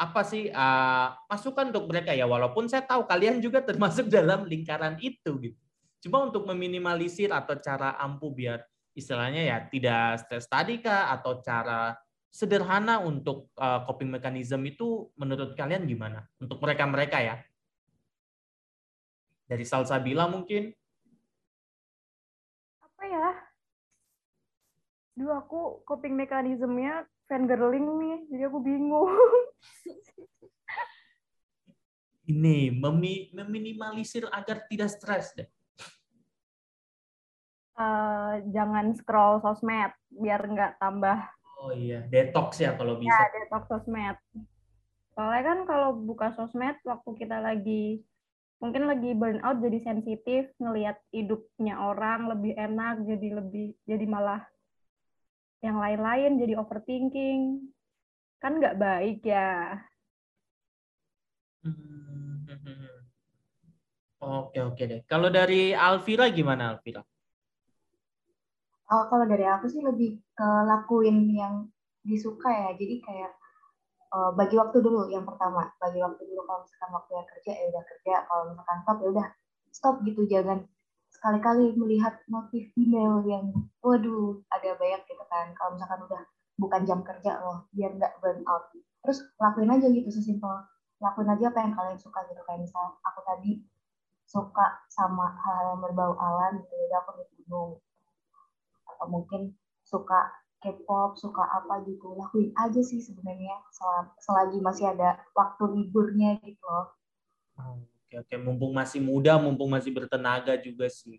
apa 0.00 0.24
sih 0.24 0.48
uh, 0.48 1.12
masukan 1.28 1.68
untuk 1.68 1.84
mereka 1.92 2.16
ya? 2.16 2.24
Walaupun 2.24 2.64
saya 2.72 2.88
tahu 2.88 3.04
kalian 3.04 3.38
juga 3.44 3.60
termasuk 3.60 4.08
dalam 4.16 4.48
lingkaran 4.48 4.96
itu 4.98 5.36
gitu. 5.44 5.60
Cuma 6.00 6.24
untuk 6.24 6.48
meminimalisir 6.48 7.28
atau 7.28 7.60
cara 7.60 8.00
ampuh 8.00 8.32
biar 8.32 8.64
istilahnya 8.96 9.44
ya 9.44 9.56
tidak 9.68 10.24
stres 10.24 10.48
tadi 10.48 10.80
kah? 10.80 11.12
Atau 11.12 11.44
cara 11.44 11.92
sederhana 12.30 13.02
untuk 13.02 13.50
uh, 13.58 13.82
coping 13.90 14.08
mechanism 14.14 14.62
itu 14.64 15.10
menurut 15.18 15.58
kalian 15.58 15.84
gimana? 15.84 16.24
Untuk 16.38 16.62
mereka-mereka 16.62 17.18
ya. 17.20 17.36
Dari 19.50 19.66
Salsabila 19.66 20.30
mungkin? 20.30 20.70
Apa 22.78 23.02
ya? 23.02 23.28
Duh, 25.18 25.34
aku 25.34 25.82
coping 25.82 26.14
mekanismenya 26.14 27.04
fangirling 27.26 27.86
nih, 27.98 28.18
jadi 28.30 28.42
aku 28.46 28.58
bingung. 28.62 29.10
Ini, 32.30 32.70
meminimalisir 33.34 34.30
agar 34.30 34.62
tidak 34.70 34.94
stres 34.94 35.34
deh 35.34 35.50
uh, 37.80 38.34
jangan 38.52 38.92
scroll 38.92 39.40
sosmed 39.40 39.92
biar 40.12 40.40
nggak 40.44 40.76
tambah 40.76 41.18
oh 41.60 41.72
iya 41.76 42.00
detox 42.08 42.58
ya 42.58 42.72
kalau 42.74 42.96
bisa. 42.96 43.12
ya 43.12 43.24
detox 43.36 43.62
sosmed. 43.68 44.16
Soalnya 45.12 45.42
kan 45.44 45.58
kalau 45.68 45.90
buka 45.92 46.32
sosmed 46.32 46.80
waktu 46.88 47.10
kita 47.20 47.38
lagi 47.44 48.00
mungkin 48.60 48.88
lagi 48.88 49.16
burnout 49.16 49.60
jadi 49.60 49.78
sensitif 49.80 50.52
ngelihat 50.60 51.00
hidupnya 51.12 51.80
orang 51.80 52.28
lebih 52.28 52.52
enak 52.56 53.04
jadi 53.08 53.28
lebih 53.40 53.72
jadi 53.88 54.04
malah 54.08 54.44
yang 55.60 55.76
lain-lain 55.76 56.40
jadi 56.40 56.56
overthinking. 56.56 57.68
Kan 58.40 58.56
nggak 58.56 58.80
baik 58.80 59.20
ya. 59.20 59.76
Hmm, 61.60 62.48
hmm, 62.48 62.60
hmm, 62.64 63.00
oke 64.24 64.58
oke 64.72 64.82
deh. 64.88 65.00
Kalau 65.04 65.28
dari 65.28 65.76
Alvira 65.76 66.32
gimana 66.32 66.72
Alvira 66.72 67.04
Oh, 68.90 69.06
kalau 69.06 69.22
dari 69.22 69.46
aku 69.46 69.70
sih 69.70 69.78
lebih 69.86 70.18
ke 70.34 70.48
lakuin 70.66 71.30
yang 71.30 71.70
disuka 72.02 72.50
ya. 72.50 72.70
Jadi 72.74 72.98
kayak 73.06 73.32
uh, 74.10 74.34
bagi 74.34 74.58
waktu 74.58 74.82
dulu 74.82 75.06
yang 75.06 75.22
pertama. 75.22 75.70
Bagi 75.78 76.02
waktu 76.02 76.22
dulu 76.26 76.42
kalau 76.42 76.66
misalkan 76.66 76.90
waktunya 76.98 77.24
kerja 77.30 77.52
ya 77.54 77.64
udah 77.70 77.84
kerja. 77.86 78.14
Kalau 78.26 78.42
misalkan 78.50 78.78
stop 78.82 78.98
ya 78.98 79.08
udah 79.14 79.28
stop 79.70 79.96
gitu. 80.02 80.22
Jangan 80.26 80.58
sekali-kali 81.14 81.78
melihat 81.78 82.18
notif 82.26 82.74
email 82.74 83.22
yang 83.30 83.54
waduh 83.78 84.42
ada 84.50 84.74
banyak 84.74 85.06
gitu 85.06 85.24
kan. 85.30 85.54
Kalau 85.54 85.70
misalkan 85.78 86.00
udah 86.10 86.22
bukan 86.58 86.80
jam 86.82 87.00
kerja 87.06 87.38
loh, 87.46 87.70
biar 87.70 87.94
nggak 87.94 88.18
burn 88.18 88.42
out. 88.50 88.74
Terus 89.06 89.22
lakuin 89.38 89.70
aja 89.70 89.86
gitu 89.86 90.10
sesimpel. 90.10 90.66
Lakuin 90.98 91.30
aja 91.30 91.46
apa 91.46 91.62
yang 91.62 91.78
kalian 91.78 91.98
suka 92.02 92.26
gitu. 92.26 92.42
Kayak 92.42 92.66
misal 92.66 92.98
aku 93.06 93.22
tadi 93.22 93.62
suka 94.26 94.82
sama 94.90 95.38
hal-hal 95.46 95.78
yang 95.78 95.80
berbau 95.86 96.18
alam 96.18 96.58
gitu. 96.58 96.74
Jadi 96.74 96.94
aku 96.98 97.10
di 97.22 97.24
gunung 97.46 97.78
atau 99.00 99.08
mungkin 99.08 99.56
suka 99.80 100.28
K-pop, 100.60 101.16
suka 101.16 101.40
apa 101.40 101.80
gitu, 101.88 102.12
lakuin 102.20 102.52
aja 102.52 102.84
sih 102.84 103.00
sebenarnya 103.00 103.64
selagi 104.20 104.60
masih 104.60 104.92
ada 104.92 105.16
waktu 105.32 105.64
liburnya 105.72 106.36
gitu 106.44 106.60
loh. 106.68 106.92
Oke, 107.80 108.20
oke, 108.20 108.36
mumpung 108.36 108.76
masih 108.76 109.00
muda, 109.00 109.40
mumpung 109.40 109.72
masih 109.72 109.88
bertenaga 109.88 110.60
juga 110.60 110.92
sih. 110.92 111.16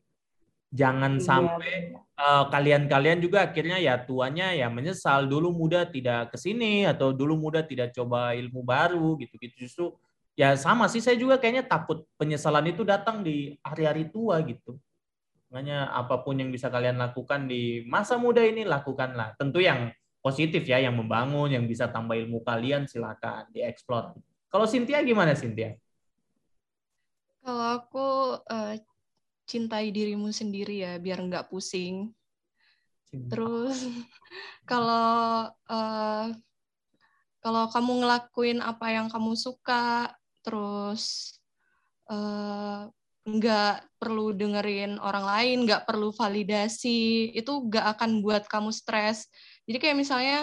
Jangan 0.69 1.17
iya, 1.17 1.25
sampai 1.25 1.73
uh, 2.21 2.53
kalian-kalian 2.53 3.17
juga 3.17 3.49
akhirnya 3.49 3.81
ya 3.81 3.97
tuanya 3.97 4.53
ya 4.53 4.69
menyesal 4.69 5.25
dulu 5.25 5.49
muda 5.49 5.89
tidak 5.89 6.31
ke 6.31 6.37
sini 6.37 6.85
atau 6.85 7.09
dulu 7.09 7.33
muda 7.33 7.65
tidak 7.65 7.97
coba 7.97 8.37
ilmu 8.37 8.61
baru 8.61 9.17
gitu-gitu. 9.17 9.57
Justru 9.57 9.85
ya 10.37 10.53
sama 10.53 10.85
sih 10.85 11.01
saya 11.01 11.17
juga 11.17 11.41
kayaknya 11.41 11.65
takut 11.65 12.05
penyesalan 12.13 12.69
itu 12.69 12.85
datang 12.85 13.25
di 13.25 13.57
hari-hari 13.65 14.05
tua 14.13 14.37
gitu 14.45 14.77
Makanya 15.51 15.91
apa 15.91 16.23
pun 16.23 16.39
yang 16.39 16.47
bisa 16.47 16.71
kalian 16.71 16.95
lakukan 16.95 17.43
di 17.43 17.83
masa 17.83 18.15
muda 18.15 18.39
ini 18.39 18.63
lakukanlah. 18.63 19.35
Tentu 19.35 19.59
yang 19.59 19.91
positif 20.23 20.63
ya, 20.63 20.79
yang 20.79 20.95
membangun, 20.95 21.51
yang 21.51 21.67
bisa 21.67 21.91
tambah 21.91 22.15
ilmu 22.15 22.39
kalian 22.39 22.87
silakan 22.87 23.51
dieksplor. 23.51 24.15
Kalau 24.47 24.63
Cynthia 24.63 25.03
gimana 25.03 25.35
Cynthia? 25.35 25.75
Kalau 27.43 27.67
aku 27.83 28.07
uh, 28.47 28.79
cintai 29.43 29.91
dirimu 29.91 30.31
sendiri 30.31 30.87
ya, 30.87 30.95
biar 31.03 31.19
nggak 31.19 31.51
pusing. 31.51 32.15
Cinta. 33.11 33.35
Terus 33.35 33.75
kalau 34.71 35.51
uh, 35.67 36.31
kalau 37.43 37.63
kamu 37.75 38.07
ngelakuin 38.07 38.63
apa 38.63 38.87
yang 38.87 39.11
kamu 39.11 39.35
suka, 39.35 40.15
terus 40.47 41.35
uh, 42.07 42.87
nggak 43.21 44.01
perlu 44.01 44.33
dengerin 44.33 44.97
orang 44.97 45.25
lain, 45.25 45.57
nggak 45.69 45.85
perlu 45.85 46.09
validasi, 46.09 47.29
itu 47.37 47.51
nggak 47.69 47.97
akan 47.97 48.25
buat 48.25 48.49
kamu 48.49 48.73
stres. 48.73 49.29
Jadi 49.69 49.77
kayak 49.77 49.97
misalnya 49.97 50.39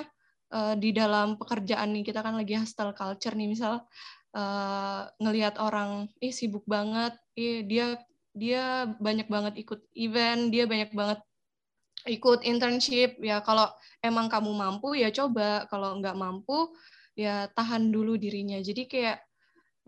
uh, 0.54 0.78
di 0.78 0.94
dalam 0.94 1.34
pekerjaan 1.34 1.90
nih, 1.90 2.06
kita 2.06 2.22
kan 2.22 2.38
lagi 2.38 2.54
hustle 2.54 2.94
culture 2.94 3.34
nih, 3.34 3.50
misal 3.50 3.82
uh, 4.38 5.02
ngelihat 5.18 5.58
orang, 5.58 6.06
ih 6.22 6.30
sibuk 6.30 6.62
banget, 6.70 7.18
ih 7.34 7.66
dia 7.66 7.98
dia 8.38 8.86
banyak 9.02 9.26
banget 9.26 9.54
ikut 9.58 9.82
event, 9.98 10.54
dia 10.54 10.64
banyak 10.70 10.94
banget 10.94 11.18
ikut 12.06 12.46
internship. 12.46 13.18
Ya 13.18 13.42
kalau 13.42 13.66
emang 14.06 14.30
kamu 14.30 14.54
mampu 14.54 14.94
ya 14.94 15.10
coba, 15.10 15.66
kalau 15.66 15.98
nggak 15.98 16.14
mampu 16.14 16.70
ya 17.18 17.50
tahan 17.58 17.90
dulu 17.90 18.14
dirinya. 18.14 18.62
Jadi 18.62 18.86
kayak 18.86 19.27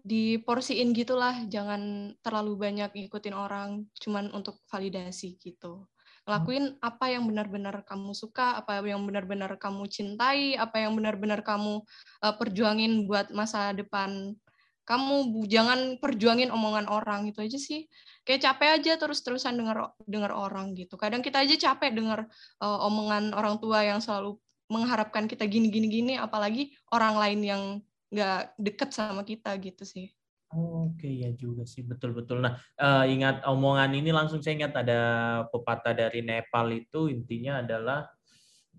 diporsiin 0.02 0.92
gitulah, 0.96 1.46
jangan 1.46 2.12
terlalu 2.24 2.56
banyak 2.56 2.90
ngikutin 2.92 3.36
orang 3.36 3.86
cuman 3.98 4.32
untuk 4.34 4.60
validasi 4.68 5.38
gitu. 5.40 5.88
Lakuin 6.28 6.76
apa 6.84 7.10
yang 7.10 7.26
benar-benar 7.26 7.82
kamu 7.82 8.12
suka, 8.12 8.54
apa 8.60 8.84
yang 8.84 9.02
benar-benar 9.08 9.56
kamu 9.56 9.88
cintai, 9.88 10.54
apa 10.54 10.78
yang 10.78 10.94
benar-benar 10.94 11.40
kamu 11.40 11.82
uh, 12.22 12.34
perjuangin 12.36 13.08
buat 13.08 13.32
masa 13.34 13.72
depan 13.72 14.36
kamu. 14.84 15.48
Jangan 15.48 15.98
perjuangin 15.98 16.52
omongan 16.52 16.86
orang 16.86 17.26
itu 17.26 17.40
aja 17.40 17.58
sih. 17.58 17.88
Kayak 18.22 18.52
capek 18.52 18.68
aja 18.78 18.92
terus-terusan 19.00 19.58
dengar 19.58 19.96
dengar 20.04 20.30
orang 20.36 20.76
gitu. 20.76 20.94
Kadang 21.00 21.24
kita 21.24 21.42
aja 21.42 21.56
capek 21.56 21.96
dengar 21.96 22.28
uh, 22.62 22.78
omongan 22.86 23.32
orang 23.32 23.58
tua 23.58 23.82
yang 23.82 23.98
selalu 23.98 24.38
mengharapkan 24.70 25.26
kita 25.26 25.50
gini 25.50 25.66
gini 25.66 25.90
gini 25.90 26.14
apalagi 26.14 26.70
orang 26.94 27.18
lain 27.18 27.40
yang 27.42 27.62
nggak 28.10 28.58
deket 28.58 28.90
sama 28.90 29.22
kita 29.22 29.54
gitu 29.62 29.86
sih. 29.86 30.10
Oke 30.50 31.06
ya 31.06 31.30
juga 31.30 31.62
sih 31.62 31.86
betul-betul. 31.86 32.42
Nah 32.42 32.58
uh, 32.82 33.06
ingat 33.06 33.46
omongan 33.46 33.94
ini 33.94 34.10
langsung 34.10 34.42
saya 34.42 34.58
ingat 34.58 34.82
ada 34.82 35.00
pepatah 35.46 35.94
dari 35.94 36.26
Nepal 36.26 36.74
itu 36.74 37.06
intinya 37.06 37.62
adalah 37.62 38.10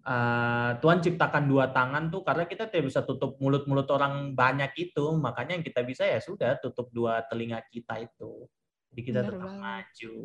uh, 0.03 0.75
Tuhan 0.83 0.99
ciptakan 0.99 1.47
dua 1.47 1.71
tangan 1.71 2.11
tuh 2.11 2.27
karena 2.27 2.43
kita 2.43 2.67
tidak 2.67 2.91
bisa 2.91 3.07
tutup 3.07 3.39
mulut-mulut 3.39 3.87
orang 3.87 4.35
banyak 4.35 4.75
itu 4.75 5.15
makanya 5.15 5.55
yang 5.55 5.63
kita 5.63 5.81
bisa 5.87 6.03
ya 6.03 6.19
sudah 6.19 6.59
tutup 6.59 6.91
dua 6.91 7.23
telinga 7.31 7.63
kita 7.71 8.03
itu. 8.03 8.51
Jadi 8.91 9.01
kita 9.07 9.19
Benar 9.23 9.31
tetap 9.31 9.47
banget. 9.47 9.63
maju. 9.63 10.15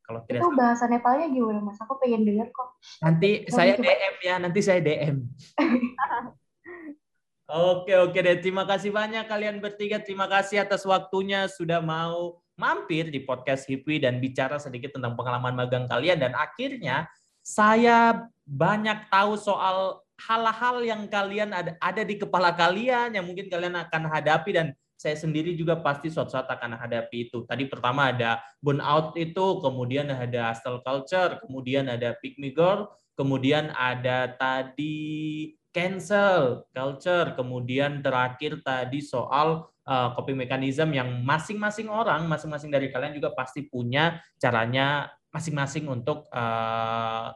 Kalau 0.00 0.20
tidak 0.24 0.40
itu 0.40 0.50
bahasa 0.56 0.84
Nepalnya 0.88 1.26
gimana 1.28 1.60
mas? 1.60 1.76
Aku 1.84 2.00
pengen 2.00 2.24
dengar 2.24 2.48
kok. 2.48 2.72
Nanti 3.04 3.44
saya 3.52 3.76
DM 3.76 4.16
ya, 4.24 4.34
nanti 4.40 4.60
saya 4.64 4.80
DM. 4.80 5.28
Oke, 7.50 7.98
oke 7.98 8.14
deh. 8.14 8.38
Terima 8.38 8.62
kasih 8.62 8.94
banyak 8.94 9.26
kalian 9.26 9.58
bertiga. 9.58 9.98
Terima 9.98 10.30
kasih 10.30 10.62
atas 10.62 10.86
waktunya 10.86 11.50
sudah 11.50 11.82
mau 11.82 12.38
mampir 12.54 13.10
di 13.10 13.26
podcast 13.26 13.66
Hipwi 13.66 13.98
dan 13.98 14.22
bicara 14.22 14.62
sedikit 14.62 14.94
tentang 14.94 15.18
pengalaman 15.18 15.58
magang 15.58 15.90
kalian. 15.90 16.22
Dan 16.22 16.38
akhirnya 16.38 17.10
saya 17.42 18.30
banyak 18.46 19.10
tahu 19.10 19.34
soal 19.34 19.98
hal-hal 20.22 20.76
yang 20.86 21.02
kalian 21.10 21.50
ada, 21.50 21.74
ada 21.82 22.06
di 22.06 22.22
kepala 22.22 22.54
kalian 22.54 23.18
yang 23.18 23.26
mungkin 23.26 23.50
kalian 23.50 23.74
akan 23.82 24.06
hadapi 24.06 24.50
dan 24.54 24.70
saya 24.94 25.16
sendiri 25.18 25.56
juga 25.58 25.80
pasti 25.80 26.06
suatu 26.06 26.30
saat 26.30 26.46
akan 26.46 26.78
hadapi 26.78 27.32
itu. 27.32 27.42
Tadi 27.50 27.66
pertama 27.66 28.14
ada 28.14 28.38
burnout 28.62 29.18
itu, 29.18 29.58
kemudian 29.58 30.06
ada 30.06 30.54
hustle 30.54 30.84
culture, 30.86 31.40
kemudian 31.42 31.90
ada 31.90 32.14
pick 32.22 32.38
me 32.38 32.54
girl, 32.54 32.86
kemudian 33.18 33.74
ada 33.74 34.28
tadi 34.38 35.56
cancel 35.70 36.66
culture, 36.74 37.34
kemudian 37.38 38.02
terakhir 38.02 38.58
tadi 38.62 38.98
soal 39.02 39.70
uh, 39.86 40.08
coping 40.18 40.38
mechanism 40.38 40.90
yang 40.94 41.22
masing-masing 41.22 41.86
orang, 41.86 42.26
masing-masing 42.26 42.70
dari 42.70 42.90
kalian 42.90 43.14
juga 43.14 43.30
pasti 43.34 43.66
punya 43.66 44.18
caranya 44.38 45.10
masing-masing 45.30 45.86
untuk 45.86 46.26
uh, 46.34 47.34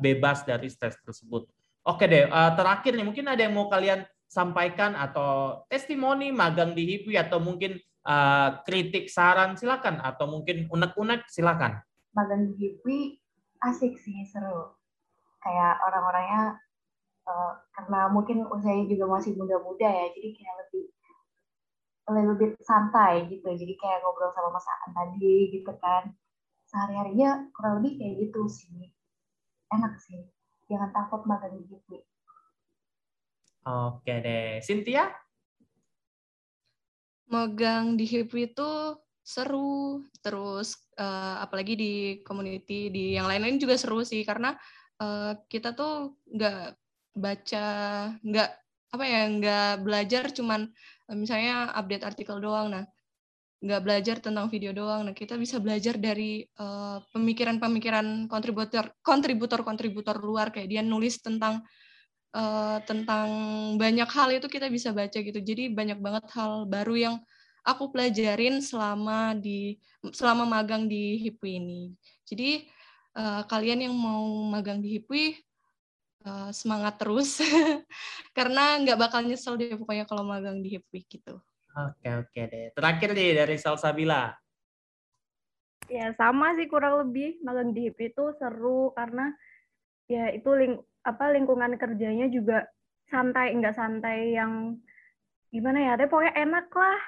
bebas 0.00 0.48
dari 0.48 0.72
stres 0.72 0.96
tersebut. 1.04 1.44
Oke 1.84 2.04
deh, 2.08 2.28
uh, 2.28 2.52
terakhir 2.56 2.96
nih 2.96 3.04
mungkin 3.04 3.28
ada 3.28 3.40
yang 3.44 3.56
mau 3.56 3.68
kalian 3.68 4.04
sampaikan 4.28 4.92
atau 4.92 5.64
testimoni 5.72 6.28
magang 6.28 6.76
di 6.76 6.84
HIPWI 6.84 7.16
atau 7.28 7.40
mungkin 7.40 7.80
uh, 8.04 8.60
kritik 8.64 9.08
saran 9.08 9.56
silakan 9.56 10.00
atau 10.04 10.28
mungkin 10.28 10.68
unek-unek 10.68 11.24
silakan. 11.32 11.80
Magang 12.12 12.52
di 12.52 12.52
HIPWI 12.60 13.00
asik 13.64 13.96
sih 14.00 14.24
seru. 14.28 14.76
Kayak 15.40 15.80
orang-orangnya 15.80 16.60
uh, 17.28 17.52
karena 17.76 18.08
mungkin 18.08 18.48
usianya 18.48 18.88
juga 18.88 19.04
masih 19.06 19.36
muda-muda 19.36 19.84
ya 19.84 20.06
jadi 20.16 20.28
kayak 20.32 20.56
lebih 20.64 20.84
lebih 22.08 22.48
santai 22.64 23.28
gitu. 23.28 23.44
Jadi 23.44 23.76
kayak 23.76 24.00
ngobrol 24.00 24.32
sama 24.32 24.48
Mas 24.56 24.64
Aan 24.64 24.96
tadi 24.96 25.52
gitu 25.52 25.72
kan. 25.76 26.08
Sehari-harinya 26.64 27.52
kurang 27.52 27.84
lebih 27.84 28.00
kayak 28.00 28.14
gitu 28.24 28.48
sih. 28.48 28.88
Enak 29.68 30.00
sih. 30.00 30.24
Jangan 30.72 30.88
takut 30.96 31.28
magang 31.28 31.52
di 31.52 31.68
gitu 31.68 32.00
oke 33.68 34.12
deh. 34.24 34.60
Cynthia? 34.64 35.12
Magang 37.28 38.00
di 38.00 38.08
HIPWI 38.08 38.42
itu 38.52 38.70
seru. 39.20 40.00
Terus 40.24 40.80
uh, 40.96 41.44
apalagi 41.44 41.76
di 41.76 41.92
community 42.24 42.88
di 42.88 43.04
yang 43.16 43.28
lain-lain 43.28 43.60
juga 43.60 43.76
seru 43.76 44.00
sih. 44.00 44.24
Karena 44.24 44.56
uh, 45.00 45.36
kita 45.46 45.76
tuh 45.76 46.16
nggak 46.32 46.76
baca 47.18 47.66
nggak 48.22 48.50
apa 48.88 49.04
ya 49.04 49.22
nggak 49.28 49.72
belajar 49.84 50.24
cuman 50.32 50.70
eh, 51.10 51.16
misalnya 51.18 51.74
update 51.76 52.04
artikel 52.06 52.38
doang. 52.40 52.72
Nah 52.72 52.84
nggak 53.58 53.82
belajar 53.82 54.16
tentang 54.22 54.46
video 54.46 54.70
doang. 54.70 55.10
Nah 55.10 55.14
kita 55.14 55.34
bisa 55.34 55.58
belajar 55.58 55.98
dari 55.98 56.46
pemikiran 56.54 57.58
pemikiran-pemikiran 57.58 58.06
kontributor 58.30 58.94
kontributor 59.02 59.60
kontributor 59.66 60.16
luar. 60.22 60.54
Kayak 60.54 60.68
dia 60.70 60.82
nulis 60.86 61.18
tentang 61.18 61.66
uh, 62.38 62.78
tentang 62.86 63.28
banyak 63.74 64.08
hal 64.08 64.28
itu 64.38 64.46
kita 64.46 64.70
bisa 64.70 64.94
baca 64.94 65.18
gitu. 65.18 65.38
Jadi 65.42 65.74
banyak 65.74 65.98
banget 65.98 66.24
hal 66.38 66.70
baru 66.70 66.94
yang 66.94 67.16
aku 67.66 67.90
pelajarin 67.92 68.62
selama 68.62 69.36
di 69.36 69.76
selama 70.14 70.46
magang 70.46 70.86
di 70.86 71.20
HIPWI 71.26 71.52
ini. 71.58 71.82
Jadi 72.24 72.64
uh, 73.18 73.42
kalian 73.44 73.90
yang 73.90 73.94
mau 73.98 74.24
magang 74.48 74.78
di 74.78 74.98
HIPWI 74.98 75.47
uh, 76.28 76.50
semangat 76.52 77.00
terus 77.00 77.40
karena 78.36 78.76
nggak 78.84 79.00
bakal 79.00 79.24
nyesel 79.24 79.56
deh 79.56 79.72
pokoknya 79.80 80.04
kalau 80.04 80.22
magang 80.22 80.60
di 80.60 80.76
Hip 80.76 80.84
gitu. 80.92 81.40
Oke 81.72 82.08
oke 82.12 82.40
deh. 82.52 82.68
Terakhir 82.76 83.16
nih 83.16 83.30
dari 83.40 83.56
Salsabila. 83.56 84.36
Ya 85.88 86.12
sama 86.20 86.52
sih 86.60 86.68
kurang 86.68 87.08
lebih 87.08 87.40
magang 87.40 87.72
di 87.72 87.88
HIP 87.88 88.12
itu 88.12 88.36
seru 88.36 88.92
karena 88.92 89.32
ya 90.04 90.28
itu 90.36 90.52
ling 90.52 90.76
apa 91.00 91.32
lingkungan 91.32 91.80
kerjanya 91.80 92.28
juga 92.28 92.68
santai 93.08 93.56
nggak 93.56 93.76
santai 93.76 94.36
yang 94.36 94.76
gimana 95.48 95.80
ya 95.80 95.92
tapi 95.96 96.12
pokoknya 96.12 96.34
enak 96.36 96.68
lah 96.76 97.00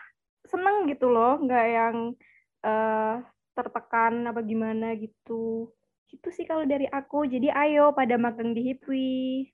seneng 0.48 0.88
gitu 0.88 1.12
loh 1.12 1.36
nggak 1.44 1.66
yang 1.68 1.96
uh, 2.64 3.20
tertekan 3.52 4.24
apa 4.24 4.40
gimana 4.40 4.96
gitu 4.96 5.68
Gitu 6.10 6.28
sih 6.34 6.42
kalau 6.42 6.66
dari 6.66 6.90
aku. 6.90 7.30
Jadi 7.30 7.54
ayo 7.54 7.94
pada 7.94 8.18
magang 8.18 8.50
di 8.50 8.74
Hipwi. 8.74 9.46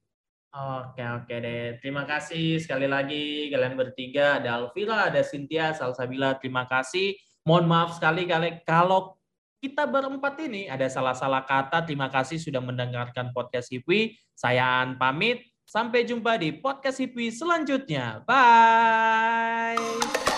Oke, 0.57 1.05
oke 1.05 1.35
deh. 1.37 1.77
Terima 1.85 2.09
kasih 2.09 2.57
sekali 2.57 2.89
lagi 2.89 3.53
kalian 3.53 3.77
bertiga. 3.77 4.41
Ada 4.41 4.57
Alvira, 4.57 5.13
ada 5.13 5.21
Cynthia, 5.21 5.77
Salsabila. 5.77 6.41
Terima 6.41 6.65
kasih. 6.65 7.13
Mohon 7.45 7.65
maaf 7.69 7.91
sekali 8.01 8.25
kalau 8.65 9.21
kita 9.61 9.85
berempat 9.85 10.41
ini 10.41 10.73
ada 10.73 10.89
salah-salah 10.89 11.45
kata. 11.45 11.85
Terima 11.85 12.09
kasih 12.09 12.41
sudah 12.41 12.65
mendengarkan 12.65 13.37
podcast 13.37 13.69
Hipwi. 13.69 14.17
Saya 14.33 14.81
An 14.81 14.97
pamit. 14.97 15.45
Sampai 15.67 16.07
jumpa 16.07 16.39
di 16.39 16.55
podcast 16.57 17.03
Hipwi 17.03 17.35
selanjutnya. 17.35 18.23
Bye. 18.25 20.36